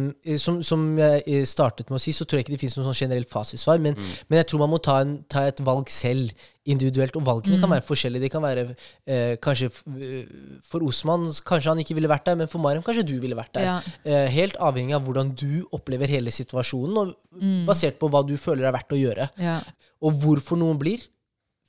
som, 0.42 0.58
som 0.66 0.82
jeg 1.00 1.46
startet 1.48 1.88
med 1.88 1.96
å 1.96 2.02
si, 2.02 2.12
så 2.12 2.26
tror 2.26 2.40
jeg 2.42 2.46
ikke 2.48 2.56
det 2.58 2.60
finnes 2.60 2.76
noe 2.76 2.88
sånn 2.90 2.98
generelt 3.06 3.30
fasitsvar, 3.32 3.80
men, 3.80 3.96
men 4.28 4.42
jeg 4.42 4.50
tror 4.52 4.60
man 4.66 4.74
må 4.74 4.82
ta, 4.84 4.98
en, 5.06 5.14
ta 5.32 5.46
et 5.48 5.62
valg 5.64 5.88
selv, 5.94 6.34
individuelt. 6.70 7.16
Og 7.18 7.24
valgene 7.26 7.58
kan 7.58 7.72
være 7.72 7.86
forskjellige. 7.88 8.22
Det 8.28 8.32
kan 8.34 8.44
være 8.44 8.66
eh, 9.10 9.32
kanskje 9.42 9.72
eh, 9.72 10.28
For 10.68 10.84
Osman 10.86 11.24
kanskje 11.48 11.72
han 11.72 11.80
ikke 11.82 11.96
ville 11.98 12.12
vært 12.12 12.28
der, 12.28 12.36
men 12.38 12.52
for 12.52 12.62
Mariam 12.62 12.84
kanskje 12.86 13.06
du 13.08 13.16
ville 13.24 13.38
vært 13.40 13.56
der. 13.56 13.66
Ja. 13.66 13.78
Eh, 14.06 14.28
helt 14.36 14.60
avhengig 14.62 14.94
av 14.94 15.08
hvordan 15.08 15.32
du 15.40 15.64
opplever 15.74 16.12
hele 16.12 16.34
situasjonen, 16.36 17.00
og 17.00 17.66
basert 17.66 17.98
på 18.02 18.12
hva 18.14 18.22
du 18.28 18.36
føler 18.38 18.68
er 18.68 18.76
verdt 18.76 18.94
å 18.94 19.00
gjøre. 19.00 19.32
Ja. 19.42 19.58
Og 20.06 20.20
hvorfor 20.22 20.60
noen 20.60 20.78
blir, 20.82 21.02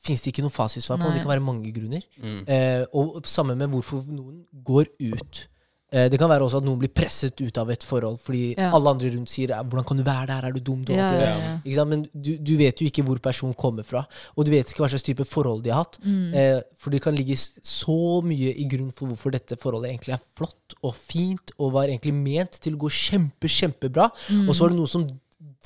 fins 0.02 0.22
det 0.24 0.32
ikke 0.32 0.42
noe 0.46 0.50
fasitsvar 0.54 0.98
på. 0.98 1.06
Nei. 1.08 1.14
Det 1.14 1.22
kan 1.24 1.34
være 1.36 1.46
mange 1.46 1.72
grunner. 1.74 2.02
Mm. 2.18 2.42
Eh, 2.48 2.84
og 2.98 3.22
samme 3.30 3.54
med 3.58 3.70
hvorfor 3.70 4.02
noen 4.10 4.44
går 4.66 4.90
ut. 5.12 5.46
Eh, 5.92 6.06
det 6.08 6.16
kan 6.16 6.30
være 6.30 6.46
også 6.46 6.62
at 6.62 6.64
noen 6.64 6.78
blir 6.80 6.88
presset 6.88 7.36
ut 7.44 7.58
av 7.60 7.68
et 7.70 7.82
forhold 7.84 8.16
fordi 8.24 8.54
Ja. 8.56 8.70
alle 8.72 8.88
andre 8.94 9.10
rundt 9.12 9.28
sier 9.28 9.48
'hvordan 9.48 9.86
kan 9.86 9.96
du 9.98 10.02
være 10.02 10.26
der, 10.26 10.46
er 10.46 10.52
du 10.52 10.60
dum'? 10.60 10.84
Du 10.84 10.92
Ja, 10.94 11.12
ja, 11.12 11.36
ja. 11.36 11.58
Ikke 11.64 11.74
sant? 11.74 11.90
Men 11.90 12.08
du, 12.14 12.38
du 12.38 12.56
vet 12.56 12.80
jo 12.80 12.86
ikke 12.86 13.04
hvor 13.04 13.18
personen 13.20 13.54
kommer 13.54 13.84
fra, 13.84 14.06
og 14.34 14.46
du 14.46 14.50
vet 14.50 14.66
ikke 14.66 14.80
hva 14.80 14.88
slags 14.88 15.02
type 15.02 15.24
forhold 15.24 15.62
de 15.62 15.70
har 15.70 15.84
hatt. 15.84 15.98
Mm. 16.02 16.34
Eh, 16.34 16.62
for 16.78 16.90
det 16.90 17.02
kan 17.02 17.14
ligge 17.14 17.36
så 17.36 18.22
mye 18.24 18.56
i 18.56 18.64
grunn 18.64 18.90
for 18.90 19.06
hvorfor 19.06 19.30
dette 19.30 19.54
forholdet 19.60 19.90
egentlig 19.92 20.14
er 20.14 20.20
flott 20.34 20.74
og 20.82 20.94
fint 20.94 21.52
og 21.58 21.72
var 21.74 21.84
egentlig 21.88 22.14
ment 22.14 22.52
til 22.52 22.74
å 22.74 22.78
gå 22.78 22.88
kjempe, 22.88 23.46
kjempebra. 23.46 24.10
Mm. 24.30 24.48
Og 24.48 24.54
så 24.54 24.60
var 24.64 24.68
det 24.70 24.78
noe 24.78 24.88
som 24.88 25.06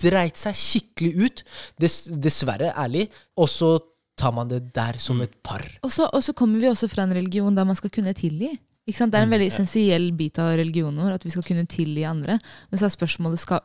dreit 0.02 0.36
seg 0.36 0.54
skikkelig 0.54 1.24
ut. 1.24 1.44
Dess, 1.78 2.04
dessverre, 2.10 2.72
ærlig. 2.76 3.08
Og 3.38 3.48
så 3.48 3.78
tar 4.16 4.32
man 4.32 4.48
det 4.48 4.62
der 4.74 4.96
som 4.98 5.20
et 5.24 5.34
par. 5.44 5.62
Og 5.84 5.90
så, 5.92 6.08
og 6.12 6.22
så 6.24 6.32
kommer 6.36 6.58
vi 6.62 6.70
også 6.70 6.88
fra 6.88 7.04
en 7.06 7.12
religion 7.16 7.54
der 7.54 7.64
man 7.68 7.76
skal 7.76 7.90
kunne 7.92 8.14
tilgi. 8.16 8.54
Ikke 8.86 8.96
sant? 9.00 9.12
Det 9.12 9.18
er 9.18 9.26
en 9.26 9.34
veldig 9.34 9.48
essensiell 9.50 10.12
bit 10.16 10.38
av 10.38 10.54
religionen 10.60 11.02
vår, 11.02 11.16
at 11.18 11.24
vi 11.26 11.30
skal 11.34 11.42
kunne 11.42 11.66
tilgi 11.66 12.04
andre. 12.06 12.38
Men 12.70 12.78
så 12.78 12.86
er 12.86 12.94
spørsmålet 12.94 13.40
skal, 13.42 13.60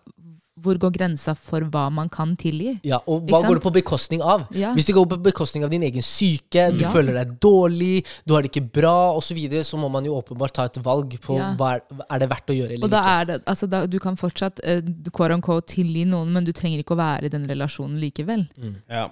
hvor 0.62 0.78
går 0.82 0.92
grensa 0.94 1.34
for 1.38 1.62
hva 1.74 1.86
man 1.94 2.10
kan 2.10 2.34
tilgi? 2.38 2.74
Ja, 2.86 3.00
Og 3.08 3.30
hva 3.30 3.40
går 3.46 3.60
det 3.60 3.64
på 3.64 3.72
bekostning 3.74 4.22
av? 4.22 4.48
Ja. 4.54 4.74
Hvis 4.76 4.86
det 4.90 4.96
går 4.98 5.06
på 5.14 5.18
bekostning 5.24 5.64
av 5.64 5.70
din 5.74 5.86
egen 5.88 6.02
syke, 6.06 6.68
du 6.74 6.82
Ja. 6.84 6.90
føler 6.92 7.14
deg 7.22 7.40
dårlig, 7.40 8.04
du 8.26 8.34
har 8.34 8.42
det 8.42 8.52
ikke 8.52 8.66
bra 8.82 9.14
osv., 9.16 9.30
så, 9.32 9.36
videre, 9.38 9.64
så 9.64 9.78
må 9.80 9.90
man 9.90 10.04
jo 10.06 10.18
åpenbart 10.20 10.52
ta 10.58 10.66
et 10.66 10.78
valg 10.84 11.16
på 11.22 11.38
Ja. 11.38 11.54
hva 11.56 11.76
er, 11.78 11.82
er 12.10 12.20
det 12.20 12.30
verdt 12.30 12.50
å 12.50 12.58
gjøre 12.58 12.74
eller 12.74 12.84
Og 12.86 12.90
da 12.92 13.00
ikke. 13.02 13.22
er 13.22 13.26
det, 13.26 13.46
altså 13.46 13.70
da, 13.70 13.86
Du 13.88 14.00
kan 14.00 14.16
fortsatt 14.18 14.60
uh, 14.66 14.82
quote 15.14 15.34
unquote, 15.38 15.68
tilgi 15.68 16.04
noen, 16.06 16.34
men 16.34 16.44
du 16.44 16.52
trenger 16.52 16.80
ikke 16.84 16.98
å 16.98 17.02
være 17.02 17.26
i 17.26 17.30
den 17.30 17.46
relasjonen 17.48 17.98
likevel. 18.02 18.48
Ja. 18.90 19.08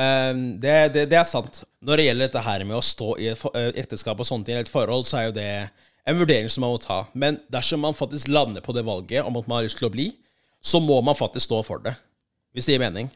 Ehm, 0.00 0.44
det, 0.60 0.74
det, 0.94 1.04
det 1.12 1.18
er 1.20 1.26
sant. 1.28 1.62
Når 1.84 2.00
det 2.00 2.06
gjelder 2.08 2.28
dette 2.28 2.42
her 2.46 2.64
med 2.66 2.76
å 2.78 2.82
stå 2.84 3.14
i 3.22 3.28
et 3.30 3.44
eh, 3.54 3.70
ekteskap 3.84 4.18
og 4.20 4.26
sånne 4.26 4.46
ting, 4.46 4.56
eller 4.56 4.66
et 4.66 4.72
forhold, 4.72 5.06
så 5.06 5.20
er 5.20 5.28
jo 5.28 5.36
det 5.36 5.48
en 6.04 6.18
vurdering 6.18 6.50
som 6.52 6.64
man 6.66 6.74
må 6.74 6.80
ta. 6.82 7.04
Men 7.14 7.38
dersom 7.52 7.80
man 7.84 7.96
faktisk 7.96 8.28
lander 8.32 8.64
på 8.64 8.74
det 8.76 8.84
valget 8.86 9.24
om 9.24 9.38
at 9.40 9.46
man 9.48 9.60
har 9.60 9.68
lyst 9.68 9.78
til 9.80 9.88
å 9.88 9.94
bli, 9.94 10.10
så 10.64 10.80
må 10.82 10.98
man 11.04 11.16
faktisk 11.18 11.46
stå 11.48 11.62
for 11.66 11.82
det. 11.84 11.94
Hvis 12.54 12.66
det 12.68 12.76
gir 12.76 12.82
mening. 12.84 13.08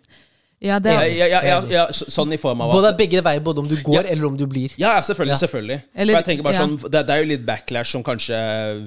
Ja, 0.59 0.81
det 0.83 0.91
er, 0.91 1.05
ja, 1.15 1.27
ja, 1.31 1.41
ja, 1.47 1.59
ja, 1.71 1.83
så- 1.95 2.09
sånn 2.11 2.33
i 2.35 2.37
form 2.37 2.61
av 2.65 2.73
Både 2.75 2.91
begge 2.99 3.21
veier, 3.23 3.39
både 3.41 3.61
om 3.63 3.69
du 3.71 3.77
går 3.87 4.09
eller 4.11 4.27
om 4.27 4.37
du 4.37 4.43
blir. 4.51 4.73
Ja, 4.77 4.97
selvfølgelig. 5.01 5.37
Ja. 5.37 5.47
selvfølgelig 5.47 5.77
Eller- 5.95 6.15
For 6.15 6.19
jeg 6.19 6.27
tenker 6.27 6.43
bare 6.49 6.55
ja. 6.55 6.65
sånn 6.65 6.91
det, 6.91 7.03
det 7.07 7.15
er 7.15 7.23
jo 7.23 7.29
litt 7.31 7.45
backlash 7.47 7.93
som 7.95 8.03
kanskje 8.03 8.41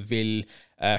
vil 0.10 0.44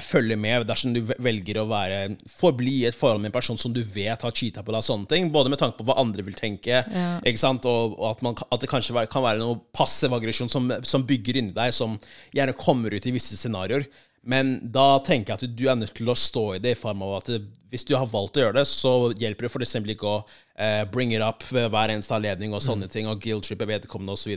følge 0.05 0.37
med 0.39 0.63
dersom 0.69 0.93
du 0.95 1.01
velger 1.19 1.57
å 1.59 1.65
være 1.67 1.97
forbli 2.31 2.77
i 2.81 2.85
et 2.87 2.95
forhold 2.95 3.19
med 3.19 3.31
en 3.33 3.35
person 3.35 3.57
som 3.59 3.73
du 3.75 3.81
vet 3.83 4.21
har 4.23 4.31
cheata 4.31 4.63
på 4.63 4.71
deg, 4.71 4.79
og 4.79 4.87
sånne 4.87 5.09
ting. 5.11 5.27
Både 5.33 5.51
med 5.51 5.59
tanke 5.59 5.75
på 5.81 5.87
hva 5.89 5.97
andre 5.99 6.23
vil 6.23 6.37
tenke, 6.39 6.83
Ja. 6.87 7.19
ikke 7.25 7.41
sant? 7.41 7.65
Og, 7.67 7.97
og 7.99 8.07
at, 8.13 8.21
man, 8.23 8.37
at 8.51 8.63
det 8.63 8.69
kanskje 8.71 8.95
være- 8.95 9.11
kan 9.11 9.23
være 9.25 9.39
noe 9.43 9.59
passiv 9.75 10.13
aggresjon 10.15 10.49
som, 10.49 10.71
som 10.87 11.03
bygger 11.03 11.41
inni 11.41 11.51
deg, 11.57 11.73
som 11.75 11.99
gjerne 12.33 12.55
kommer 12.55 12.95
ut 12.95 13.05
i 13.05 13.11
visse 13.11 13.35
scenarioer. 13.37 13.85
Men 14.23 14.53
da 14.71 14.99
tenker 15.03 15.33
jeg 15.33 15.41
at 15.51 15.55
du 15.59 15.65
er 15.67 15.75
nødt 15.75 15.93
til 15.97 16.07
å 16.07 16.15
stå 16.15 16.45
i 16.55 16.59
det 16.63 16.77
i 16.77 16.79
form 16.79 17.01
av 17.03 17.17
at 17.17 17.33
hvis 17.73 17.83
du 17.89 17.91
har 17.99 18.07
valgt 18.07 18.37
å 18.39 18.45
gjøre 18.45 18.55
det, 18.61 18.67
så 18.71 19.11
hjelper 19.19 19.49
det 19.49 19.51
f.eks. 19.51 19.75
ikke 19.97 20.07
å 20.07 20.21
eh, 20.55 20.85
bring 20.87 21.11
it 21.11 21.19
up 21.25 21.43
ved 21.51 21.67
hver 21.73 21.91
eneste 21.91 22.15
anledning 22.15 22.53
og 22.55 22.63
sånne 22.63 22.87
ting, 22.87 23.09
og 23.11 23.19
guilt-trippe 23.19 23.67
vedkommende 23.67 24.15
osv. 24.15 24.31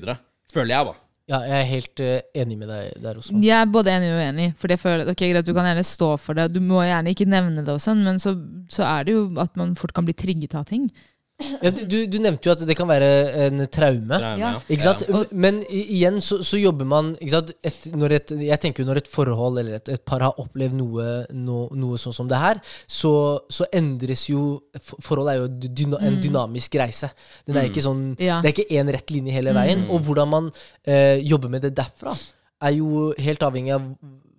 Føler 0.50 0.74
jeg, 0.74 0.88
da. 0.90 0.94
Ja, 1.26 1.40
jeg 1.42 1.56
er 1.58 1.66
helt 1.66 2.00
uh, 2.06 2.18
enig 2.38 2.56
med 2.60 2.68
deg 2.70 3.00
der, 3.02 3.18
Osman. 3.18 3.42
jeg 3.42 3.56
er 3.58 3.70
både 3.70 3.90
enig 3.90 4.12
og 4.12 4.20
uenig. 4.20 4.46
For 4.60 4.70
jeg 4.70 4.78
føler, 4.78 5.08
ok, 5.10 5.24
greit, 5.32 5.48
Du 5.48 5.54
kan 5.56 5.66
gjerne 5.66 5.82
stå 5.86 6.12
for 6.22 6.38
det, 6.38 6.46
du 6.54 6.60
må 6.62 6.84
gjerne 6.86 7.10
ikke 7.10 7.26
nevne 7.26 7.64
det, 7.66 7.74
og 7.74 7.82
sånn, 7.82 8.04
men 8.06 8.20
så, 8.22 8.36
så 8.70 8.86
er 8.86 9.08
det 9.08 9.16
jo 9.16 9.24
at 9.42 9.58
man 9.58 9.74
fort 9.78 9.94
kan 9.96 10.06
bli 10.06 10.14
trigget 10.14 10.54
av 10.54 10.68
ting. 10.70 10.86
Ja, 11.36 11.68
du, 11.70 12.06
du, 12.08 12.14
nevnte 12.24 12.48
jo 12.48 12.52
at 12.54 12.62
det 12.64 12.74
kan 12.78 12.88
være 12.88 13.08
en 13.44 13.58
traume. 13.68 14.16
Traume, 14.16 14.38
Ja. 14.40 14.52
Ikke 14.72 14.86
sant? 14.86 15.02
Men 15.36 15.58
igjen 15.68 16.16
så, 16.24 16.38
så 16.46 16.56
jobber 16.56 16.88
man 16.88 17.10
ikke 17.20 17.34
sant? 17.34 17.50
Et, 17.66 17.76
når 17.92 18.14
et, 18.16 18.32
Jeg 18.46 18.58
tenker 18.62 18.82
jo 18.82 18.88
når 18.88 19.02
et 19.02 19.10
forhold 19.12 19.60
eller 19.60 19.76
et, 19.76 19.90
et 19.98 20.04
par 20.08 20.24
har 20.24 20.40
opplevd 20.40 20.78
noe, 20.78 21.04
no, 21.36 21.66
noe 21.76 22.00
sånn 22.00 22.16
som 22.16 22.30
det 22.30 22.40
her, 22.40 22.62
så, 22.88 23.12
så 23.52 23.68
endres 23.76 24.24
jo 24.32 24.46
for- 24.80 25.02
Forhold 25.10 25.28
er 25.34 25.42
jo 25.42 25.48
dyna, 25.52 26.00
en 26.08 26.16
dynamisk 26.24 26.74
reise. 26.80 27.12
Den 27.46 27.60
er 27.60 27.68
ikke 27.68 27.84
sånn 27.84 28.00
Mm. 28.16 28.20
Ja. 28.20 28.38
Mm. 28.38 28.42
Det 28.42 28.48
er 28.48 28.54
ikke 28.56 28.80
én 28.80 28.92
rett 28.96 29.10
linje 29.12 29.32
hele 29.36 29.52
veien. 29.56 29.84
Og 29.92 30.00
hvordan 30.08 30.28
man 30.32 30.48
eh, 30.86 31.20
jobber 31.24 31.52
med 31.52 31.62
det 31.68 31.74
derfra, 31.76 32.16
er 32.64 32.72
jo 32.78 33.10
helt 33.20 33.44
avhengig 33.44 33.74
av 33.76 33.82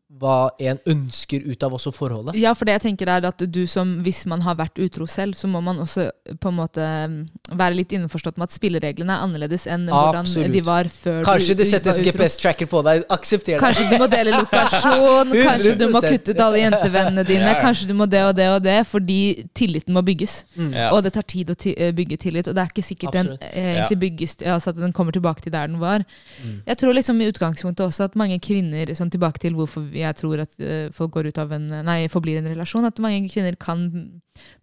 hva 0.07 0.47
en 0.63 0.77
ønsker 0.87 1.43
ut 1.51 1.63
av 1.67 1.73
også 1.75 1.91
forholdet. 1.91 2.37
Ja, 2.39 2.53
for 2.55 2.67
det 2.67 2.77
jeg 2.77 2.83
tenker 2.85 3.09
er 3.11 3.25
at 3.27 3.41
du 3.51 3.59
som, 3.67 3.97
hvis 4.05 4.21
man 4.29 4.39
har 4.45 4.55
vært 4.55 4.79
utro 4.79 5.03
selv, 5.09 5.35
så 5.35 5.49
må 5.51 5.59
man 5.63 5.81
også 5.83 6.05
på 6.39 6.47
en 6.47 6.55
måte 6.55 6.79
mm, 7.11 7.17
være 7.59 7.75
litt 7.75 7.91
innforstått 7.97 8.39
med 8.39 8.47
at 8.47 8.55
spillereglene 8.55 9.17
er 9.17 9.25
annerledes 9.25 9.67
enn 9.67 9.83
hvordan 9.91 10.29
de 10.53 10.61
var 10.63 10.87
før 10.91 11.25
Kanskje 11.27 11.57
du, 11.57 11.59
det 11.59 11.67
settes. 11.73 11.99
GPS-tracker 12.05 12.69
på 12.71 12.81
deg. 12.87 13.03
Aksepter 13.11 13.57
det. 13.57 13.59
Kanskje 13.65 13.89
du 13.91 13.97
må 13.99 14.07
dele 14.13 14.37
lokasjon, 14.37 15.35
kanskje 15.49 15.75
du 15.81 15.85
må 15.91 16.03
kutte 16.07 16.31
ut 16.31 16.43
alle 16.45 16.63
jentevennene 16.63 17.27
dine, 17.27 17.51
kanskje 17.59 17.91
du 17.91 17.93
må 17.99 18.07
det 18.07 18.23
og 18.29 18.33
det 18.39 18.47
og 18.53 18.63
det, 18.63 18.77
fordi 18.87 19.19
tilliten 19.59 19.97
må 19.97 20.05
bygges. 20.07 20.37
Ja. 20.55 20.87
Og 20.93 21.03
det 21.03 21.17
tar 21.19 21.27
tid 21.27 21.51
å 21.51 21.57
eh, 21.73 21.91
bygge 21.97 22.21
tillit, 22.23 22.47
og 22.47 22.55
det 22.55 22.63
er 22.63 22.71
ikke 22.71 22.87
sikkert 22.93 23.19
den 23.19 23.33
Absolutt. 23.35 23.51
eh, 23.51 23.69
egentlig 23.75 23.99
bygges, 24.05 24.39
altså 24.55 24.71
at 24.71 24.79
den 24.79 24.95
kommer 24.95 25.11
tilbake 25.11 25.43
til 25.43 25.51
der 25.51 25.67
den 25.67 25.83
var. 25.83 26.07
Jeg 26.63 26.79
tror 26.79 26.95
liksom 26.95 27.19
i 27.19 27.27
utgangspunktet 27.27 27.83
også 27.89 28.07
at 28.07 28.15
mange 28.19 28.39
kvinner, 28.39 28.95
sånn 28.95 29.11
tilbake 29.11 29.43
til 29.43 29.59
hvorfor 29.59 29.96
jeg 29.97 30.17
tror 30.19 30.43
at 30.43 30.55
eh, 30.63 30.87
folk 30.95 31.15
går 31.17 31.31
ut 31.31 31.41
av 31.41 31.51
en, 31.57 31.67
nei, 31.87 31.99
forblir 32.11 32.39
en 32.39 32.49
relasjon, 32.51 32.87
at 32.87 33.01
mange 33.03 33.27
kvinner 33.31 33.57
kan 33.59 33.87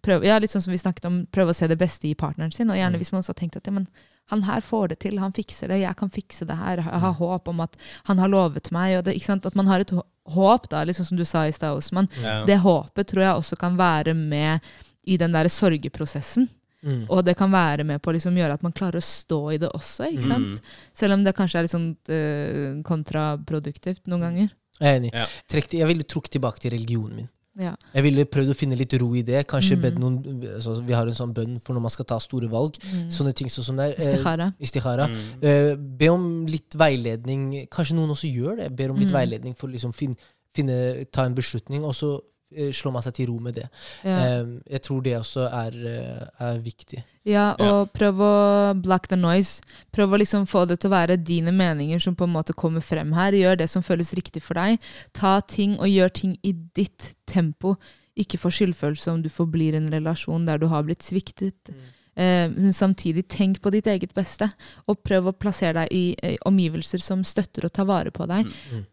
prøve, 0.04 0.28
ja, 0.28 0.38
litt 0.40 0.54
sånn 0.54 0.64
som 0.64 0.74
vi 0.74 0.80
snakket 0.80 1.08
om, 1.10 1.22
prøve 1.34 1.54
å 1.54 1.58
se 1.58 1.68
det 1.70 1.78
beste 1.80 2.08
i 2.08 2.16
partneren 2.18 2.54
sin, 2.54 2.70
og 2.70 2.78
gjerne 2.78 3.00
hvis 3.00 3.12
man 3.14 3.24
også 3.24 3.34
har 3.34 3.40
tenkt 3.42 3.58
at 3.60 3.70
ja, 3.70 3.74
men 3.76 3.88
han 4.32 4.44
her 4.46 4.64
får 4.64 4.94
det 4.94 4.98
til, 5.04 5.18
han 5.20 5.34
fikser 5.36 5.68
det, 5.68 5.82
jeg 5.82 5.98
kan 6.00 6.12
fikse 6.12 6.46
det 6.48 6.56
her, 6.56 6.80
jeg 6.80 7.02
har 7.04 7.16
håp 7.18 7.48
om 7.52 7.60
at 7.66 7.76
han 8.08 8.22
har 8.22 8.32
lovet 8.32 8.70
meg, 8.72 8.96
det, 9.04 9.18
at 9.20 9.58
man 9.58 9.68
har 9.68 9.84
et 9.84 9.92
håp 9.92 10.68
da, 10.72 10.84
liksom 10.88 11.10
som 11.10 11.20
du 11.20 11.24
sa 11.28 11.44
i 11.46 11.52
stad, 11.52 11.76
Osman. 11.76 12.08
Ja. 12.22 12.40
Det 12.48 12.62
håpet 12.64 13.10
tror 13.10 13.26
jeg 13.26 13.40
også 13.40 13.58
kan 13.60 13.76
være 13.76 14.14
med 14.16 14.64
i 15.04 15.18
den 15.20 15.34
der 15.36 15.50
sorgeprosessen. 15.52 16.48
Mm. 16.84 17.04
Og 17.08 17.22
det 17.24 17.36
kan 17.38 17.52
være 17.52 17.84
med 17.88 18.02
på 18.04 18.12
å 18.12 18.16
liksom 18.16 18.36
gjøre 18.36 18.58
at 18.58 18.64
man 18.64 18.74
klarer 18.76 19.00
å 19.00 19.04
stå 19.04 19.40
i 19.54 19.60
det 19.60 19.70
også. 19.72 20.08
sant? 20.24 20.66
Selv 20.96 21.16
om 21.16 21.24
det 21.24 21.32
kanskje 21.36 21.60
er 21.60 21.66
litt 21.66 21.72
sånn 21.72 21.90
uh, 21.96 22.82
kontraproduktivt 22.84 24.08
noen 24.12 24.26
ganger. 24.28 24.52
Jeg 24.80 24.90
er 24.90 24.98
enig. 25.00 25.10
Ja. 25.14 25.26
Trekk, 25.48 25.72
jeg 25.78 25.86
ville 25.86 26.02
trukket 26.02 26.32
tilbake 26.38 26.58
til 26.60 26.70
religionen 26.74 27.16
min. 27.16 27.28
Ja. 27.56 27.76
Jeg 27.94 28.02
ville 28.02 28.24
prøvd 28.26 28.50
å 28.50 28.56
finne 28.58 28.74
litt 28.74 28.92
ro 28.98 29.12
i 29.14 29.22
det. 29.22 29.44
Mm. 29.44 29.48
Kanskje 29.52 29.76
bedt 29.78 29.98
noen 30.02 30.16
altså, 30.56 30.72
Vi 30.82 30.92
har 30.92 31.06
en 31.06 31.14
sånn 31.14 31.32
bønn 31.36 31.60
for 31.62 31.76
når 31.76 31.84
man 31.84 31.92
skal 31.94 32.04
ta 32.10 32.18
store 32.18 32.48
valg. 32.50 32.80
Sånne 33.14 33.32
ting 33.38 33.46
sånn 33.52 33.64
som 33.68 33.76
det 33.78 33.84
er. 33.84 33.94
Eh, 33.94 34.08
Istikhara. 34.08 34.48
Istikhara. 34.58 35.06
Mm. 35.06 35.20
Eh, 35.46 35.76
be 36.00 36.08
om 36.10 36.24
litt 36.50 36.74
veiledning. 36.74 37.68
Kanskje 37.70 37.94
noen 37.94 38.10
også 38.10 38.26
gjør 38.34 38.56
det. 38.64 38.72
Ber 38.74 38.90
om 38.90 38.96
Mm. 38.98 39.04
litt 39.04 39.14
veiledning 39.14 39.54
for 39.56 39.68
å 39.68 39.72
liksom 39.72 39.94
fin, 39.94 40.16
finne, 40.54 41.06
ta 41.12 41.24
en 41.26 41.34
beslutning, 41.34 41.84
og 41.84 41.94
så 41.94 42.20
eh, 42.56 42.70
slår 42.74 42.94
man 42.96 43.04
seg 43.04 43.16
til 43.18 43.30
ro 43.30 43.38
med 43.42 43.58
det. 43.58 43.66
Ja. 44.06 44.40
Um, 44.40 44.54
jeg 44.70 44.84
tror 44.86 45.02
det 45.04 45.16
også 45.18 45.48
er, 45.48 45.78
eh, 45.90 46.46
er 46.46 46.60
viktig. 46.64 47.02
ja, 47.24 47.46
og 47.58 47.92
prøv 47.96 48.20
å 48.20 48.34
black 48.80 49.08
the 49.08 49.16
noise. 49.16 49.62
Prøv 49.92 50.14
å 50.14 50.20
liksom 50.20 50.46
få 50.50 50.66
det 50.68 50.80
til 50.80 50.90
å 50.90 50.96
være 50.96 51.16
dine 51.16 51.52
meninger 51.52 52.02
som 52.02 52.16
på 52.16 52.28
en 52.28 52.34
måte 52.36 52.56
kommer 52.56 52.84
frem 52.84 53.12
her. 53.16 53.32
Gjør 53.32 53.58
det 53.62 53.70
som 53.70 53.82
føles 53.82 54.14
riktig 54.14 54.42
for 54.42 54.60
deg. 54.60 54.78
Ta 55.12 55.40
ting 55.40 55.78
og 55.78 55.88
gjør 55.88 56.14
ting 56.14 56.38
i 56.42 56.52
ditt 56.52 57.14
tempo. 57.26 57.76
Ikke 58.14 58.38
få 58.38 58.52
skyldfølelse 58.54 59.10
om 59.10 59.22
du 59.24 59.30
forblir 59.32 59.74
i 59.74 59.82
en 59.82 59.90
relasjon 59.90 60.46
der 60.46 60.60
du 60.62 60.68
har 60.70 60.84
blitt 60.86 61.02
sviktet. 61.02 61.72
Eh, 62.14 62.50
men 62.50 62.72
samtidig 62.72 63.26
tenk 63.28 63.60
på 63.62 63.72
ditt 63.74 63.88
eget 63.90 64.14
beste, 64.14 64.46
og 64.86 65.02
prøv 65.02 65.30
å 65.30 65.34
plassere 65.34 65.82
deg 65.82 65.94
i 65.94 66.04
eh, 66.22 66.36
omgivelser 66.46 67.02
som 67.02 67.24
støtter 67.26 67.66
og 67.66 67.74
tar 67.74 67.88
vare 67.90 68.14
på 68.14 68.28
deg. 68.30 68.50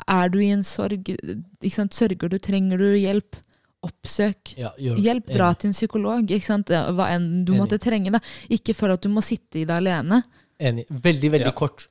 Er 0.07 0.33
du 0.33 0.39
i 0.41 0.49
en 0.53 0.65
sorg, 0.65 1.13
ikke 1.61 1.75
sant? 1.75 1.93
sørger 1.93 2.31
du, 2.31 2.39
trenger 2.41 2.81
du 2.81 2.89
hjelp, 2.95 3.37
oppsøk. 3.83 4.53
Ja, 4.57 4.71
gjør, 4.77 4.99
Hjelp, 5.01 5.27
dra 5.33 5.47
enig. 5.51 5.59
til 5.63 5.67
en 5.71 5.73
psykolog, 5.73 6.29
ikke 6.31 6.45
sant? 6.45 6.67
Hva 6.69 7.07
enn 7.15 7.43
du 7.45 7.53
Enig. 7.53 7.61
måtte 7.63 7.79
trenge. 7.81 8.11
Da. 8.11 8.19
Ikke 8.49 8.75
føl 8.77 8.93
at 8.93 9.01
du 9.01 9.09
må 9.09 9.23
sitte 9.25 9.61
i 9.61 9.65
det 9.65 9.73
alene. 9.79 10.23
Enig. 10.59 10.85
Veldig, 10.89 11.31
veldig 11.37 11.45
Ja. 11.49 11.51
kort. 11.51 11.87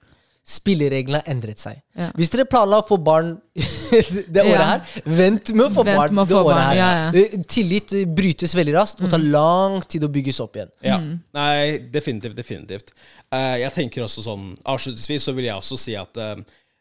Spillereglene 0.51 1.21
har 1.21 1.29
endret 1.31 1.61
seg. 1.61 1.83
Ja. 1.95 2.09
Hvis 2.17 2.31
dere 2.33 2.47
planla 2.49 2.79
å 2.81 2.87
få 2.89 2.97
barn 3.05 3.35
det 3.55 4.43
året 4.43 4.57
Ja. 4.57 4.65
her, 4.71 5.03
vent 5.05 5.53
med 5.55 5.67
å 5.67 5.71
få 5.75 5.85
Vent 5.85 5.99
barn 6.01 6.17
å 6.19 6.25
få 6.25 6.29
det 6.29 6.39
året 6.39 6.57
barn, 6.57 6.63
her. 6.65 6.77
ja, 6.77 6.89
ja. 6.97 7.11
Eh, 7.21 7.43
Tillit 7.47 7.93
brytes 8.17 8.55
veldig 8.57 8.75
raskt 8.75 9.03
og 9.05 9.11
tar 9.13 9.19
lang 9.23 9.81
tid 9.87 10.03
å 10.03 10.11
bygges 10.11 10.41
opp 10.43 10.57
igjen. 10.57 10.71
Ja. 10.83 10.97
Mm. 10.99 11.21
Nei, 11.37 11.79
definitivt. 11.93 12.35
definitivt. 12.39 12.93
Uh, 13.33 13.59
jeg 13.61 13.73
tenker 13.77 14.03
også 14.07 14.25
sånn 14.27 14.57
Avslutningsvis 14.65 15.29
så 15.29 15.35
vil 15.37 15.45
jeg 15.51 15.55
også 15.61 15.79
si 15.79 15.95
at 15.95 16.17
uh, 16.19 16.35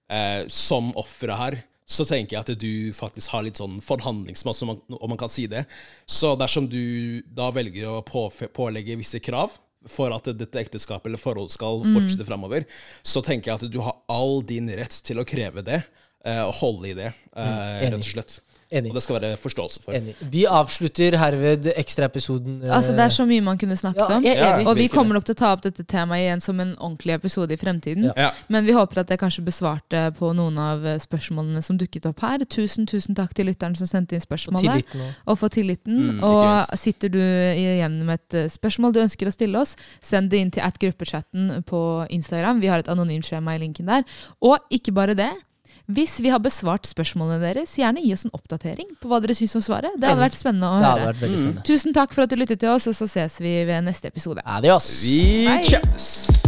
uh, 0.10 0.42
som 0.48 0.94
ofre 0.98 1.36
her 1.38 1.60
så 1.90 2.06
tenker 2.06 2.36
jeg 2.38 2.44
at 2.46 2.52
du 2.62 2.92
faktisk 2.94 3.32
har 3.34 3.42
litt 3.48 3.58
sånn 3.58 3.80
forhandlingsmasse, 3.82 4.62
om 4.66 4.76
man, 4.76 4.82
om 5.00 5.10
man 5.10 5.18
kan 5.18 5.32
si 5.34 5.48
det. 5.50 5.64
Så 6.06 6.36
dersom 6.38 6.68
du 6.70 7.22
da 7.34 7.48
velger 7.56 7.90
å 7.90 8.04
på, 8.06 8.28
pålegge 8.54 8.98
visse 9.00 9.18
krav 9.26 9.56
for 9.90 10.14
at 10.14 10.28
dette 10.38 10.60
ekteskapet 10.62 11.08
eller 11.10 11.22
forholdet 11.22 11.56
skal 11.56 11.80
Mm. 11.82 11.96
fortsette 11.96 12.28
framover, 12.28 12.66
så 13.02 13.24
tenker 13.26 13.50
jeg 13.52 13.64
at 13.64 13.72
du 13.74 13.80
har 13.82 13.96
all 14.12 14.42
din 14.46 14.68
rett 14.70 14.92
til 15.04 15.18
å 15.18 15.26
kreve 15.26 15.64
det, 15.66 15.82
eh, 16.26 16.44
og 16.46 16.54
holde 16.60 16.90
i 16.92 16.94
det, 16.94 17.14
eh, 17.36 17.44
Mm. 17.44 17.82
rett 17.90 17.94
og 17.94 18.04
slett. 18.04 18.40
Enig. 18.72 18.92
Og 18.92 19.00
det 19.00 19.02
skal 19.02 19.16
være 19.18 19.38
forståelse 19.42 19.82
for. 19.82 19.96
Enig. 19.98 20.14
Vi 20.30 20.44
avslutter 20.46 21.16
herved 21.18 21.72
ekstraepisoden. 21.74 22.60
eh, 22.64 22.76
Altså, 22.76 22.92
det 22.94 23.00
er 23.00 23.10
så 23.10 23.26
mye 23.26 23.42
man 23.42 23.58
kunne 23.58 23.76
snakket 23.78 24.04
ja, 24.04 24.18
om. 24.18 24.24
Ja. 24.24 24.70
Og 24.70 24.78
vi 24.78 24.88
kommer 24.94 25.18
nok 25.18 25.26
til 25.26 25.34
å 25.34 25.40
ta 25.40 25.54
opp 25.56 25.64
dette 25.66 25.84
temaet 25.90 26.22
igjen 26.28 26.42
som 26.46 26.60
en 26.62 26.76
ordentlig 26.78 27.16
episode 27.16 27.52
i 27.54 27.58
fremtiden. 27.58 28.12
Ja. 28.16 28.30
Men 28.48 28.66
vi 28.66 28.76
håper 28.78 29.02
at 29.02 29.10
det 29.10 29.18
kanskje 29.20 29.42
besvarte 29.48 30.04
på 30.20 30.30
noen 30.38 30.60
av 30.62 30.86
eh, 30.86 31.00
spørsmålene 31.02 31.64
som 31.66 31.82
dukket 31.82 32.06
opp 32.12 32.22
her. 32.22 32.46
Tusen 32.46 32.86
tusen 32.86 33.18
takk 33.18 33.34
til 33.34 33.50
lytteren 33.50 33.76
som 33.76 33.90
sendte 33.90 34.14
inn 34.14 34.22
spørsmålet. 34.22 34.86
og 34.94 35.34
Og 35.34 35.40
for 35.42 35.50
tilliten. 35.50 36.20
Mm, 36.20 36.24
og 36.24 36.70
sitter 36.78 37.10
du 37.10 37.20
igjen 37.20 38.06
med 38.06 38.20
et 38.22 38.34
eh, 38.46 38.50
spørsmål 38.54 38.94
du 38.94 39.02
ønsker 39.02 39.26
å 39.28 39.34
stille 39.34 39.58
oss, 39.66 39.76
send 40.06 40.30
det 40.30 40.38
inn 40.46 40.52
til 40.54 40.62
at 40.62 40.78
gruppechatten 40.78 41.64
på 41.66 42.06
Instagram. 42.14 42.62
Vi 42.62 42.70
har 42.70 42.86
et 42.86 42.88
anonymt 42.94 43.26
skjema 43.26 43.58
i 43.58 43.66
linken 43.66 43.90
der. 43.90 44.06
Og 44.46 44.60
ikke 44.70 44.94
bare 44.94 45.18
det. 45.18 45.32
Hvis 45.90 46.20
vi 46.22 46.30
har 46.30 46.38
besvart 46.38 46.86
spørsmålene 46.86 47.40
deres, 47.42 47.72
gjerne 47.80 48.04
gi 48.04 48.12
oss 48.14 48.26
en 48.28 48.34
oppdatering 48.38 48.92
på 49.02 49.10
hva 49.10 49.18
dere 49.24 49.34
syns 49.34 49.56
om 49.58 49.64
svaret. 49.66 49.96
Det 49.98 50.06
hadde 50.12 50.22
vært 50.22 50.38
spennende 50.38 50.70
å 50.70 50.78
Det 50.78 50.86
hadde 50.86 51.02
høre. 51.02 51.14
vært 51.14 51.24
veldig 51.24 51.38
spennende. 51.40 51.64
Tusen 51.66 51.96
takk 51.98 52.14
for 52.14 52.24
at 52.28 52.30
du 52.30 52.36
lyttet 52.38 52.60
til 52.62 52.70
oss, 52.70 52.86
og 52.92 52.94
så 52.94 53.08
ses 53.10 53.40
vi 53.42 53.56
ved 53.66 53.82
neste 53.90 54.06
episode. 54.14 54.46
Adios! 54.46 54.92
Vi 55.02 55.48
Bye. 55.50 55.64
chattes! 55.66 56.39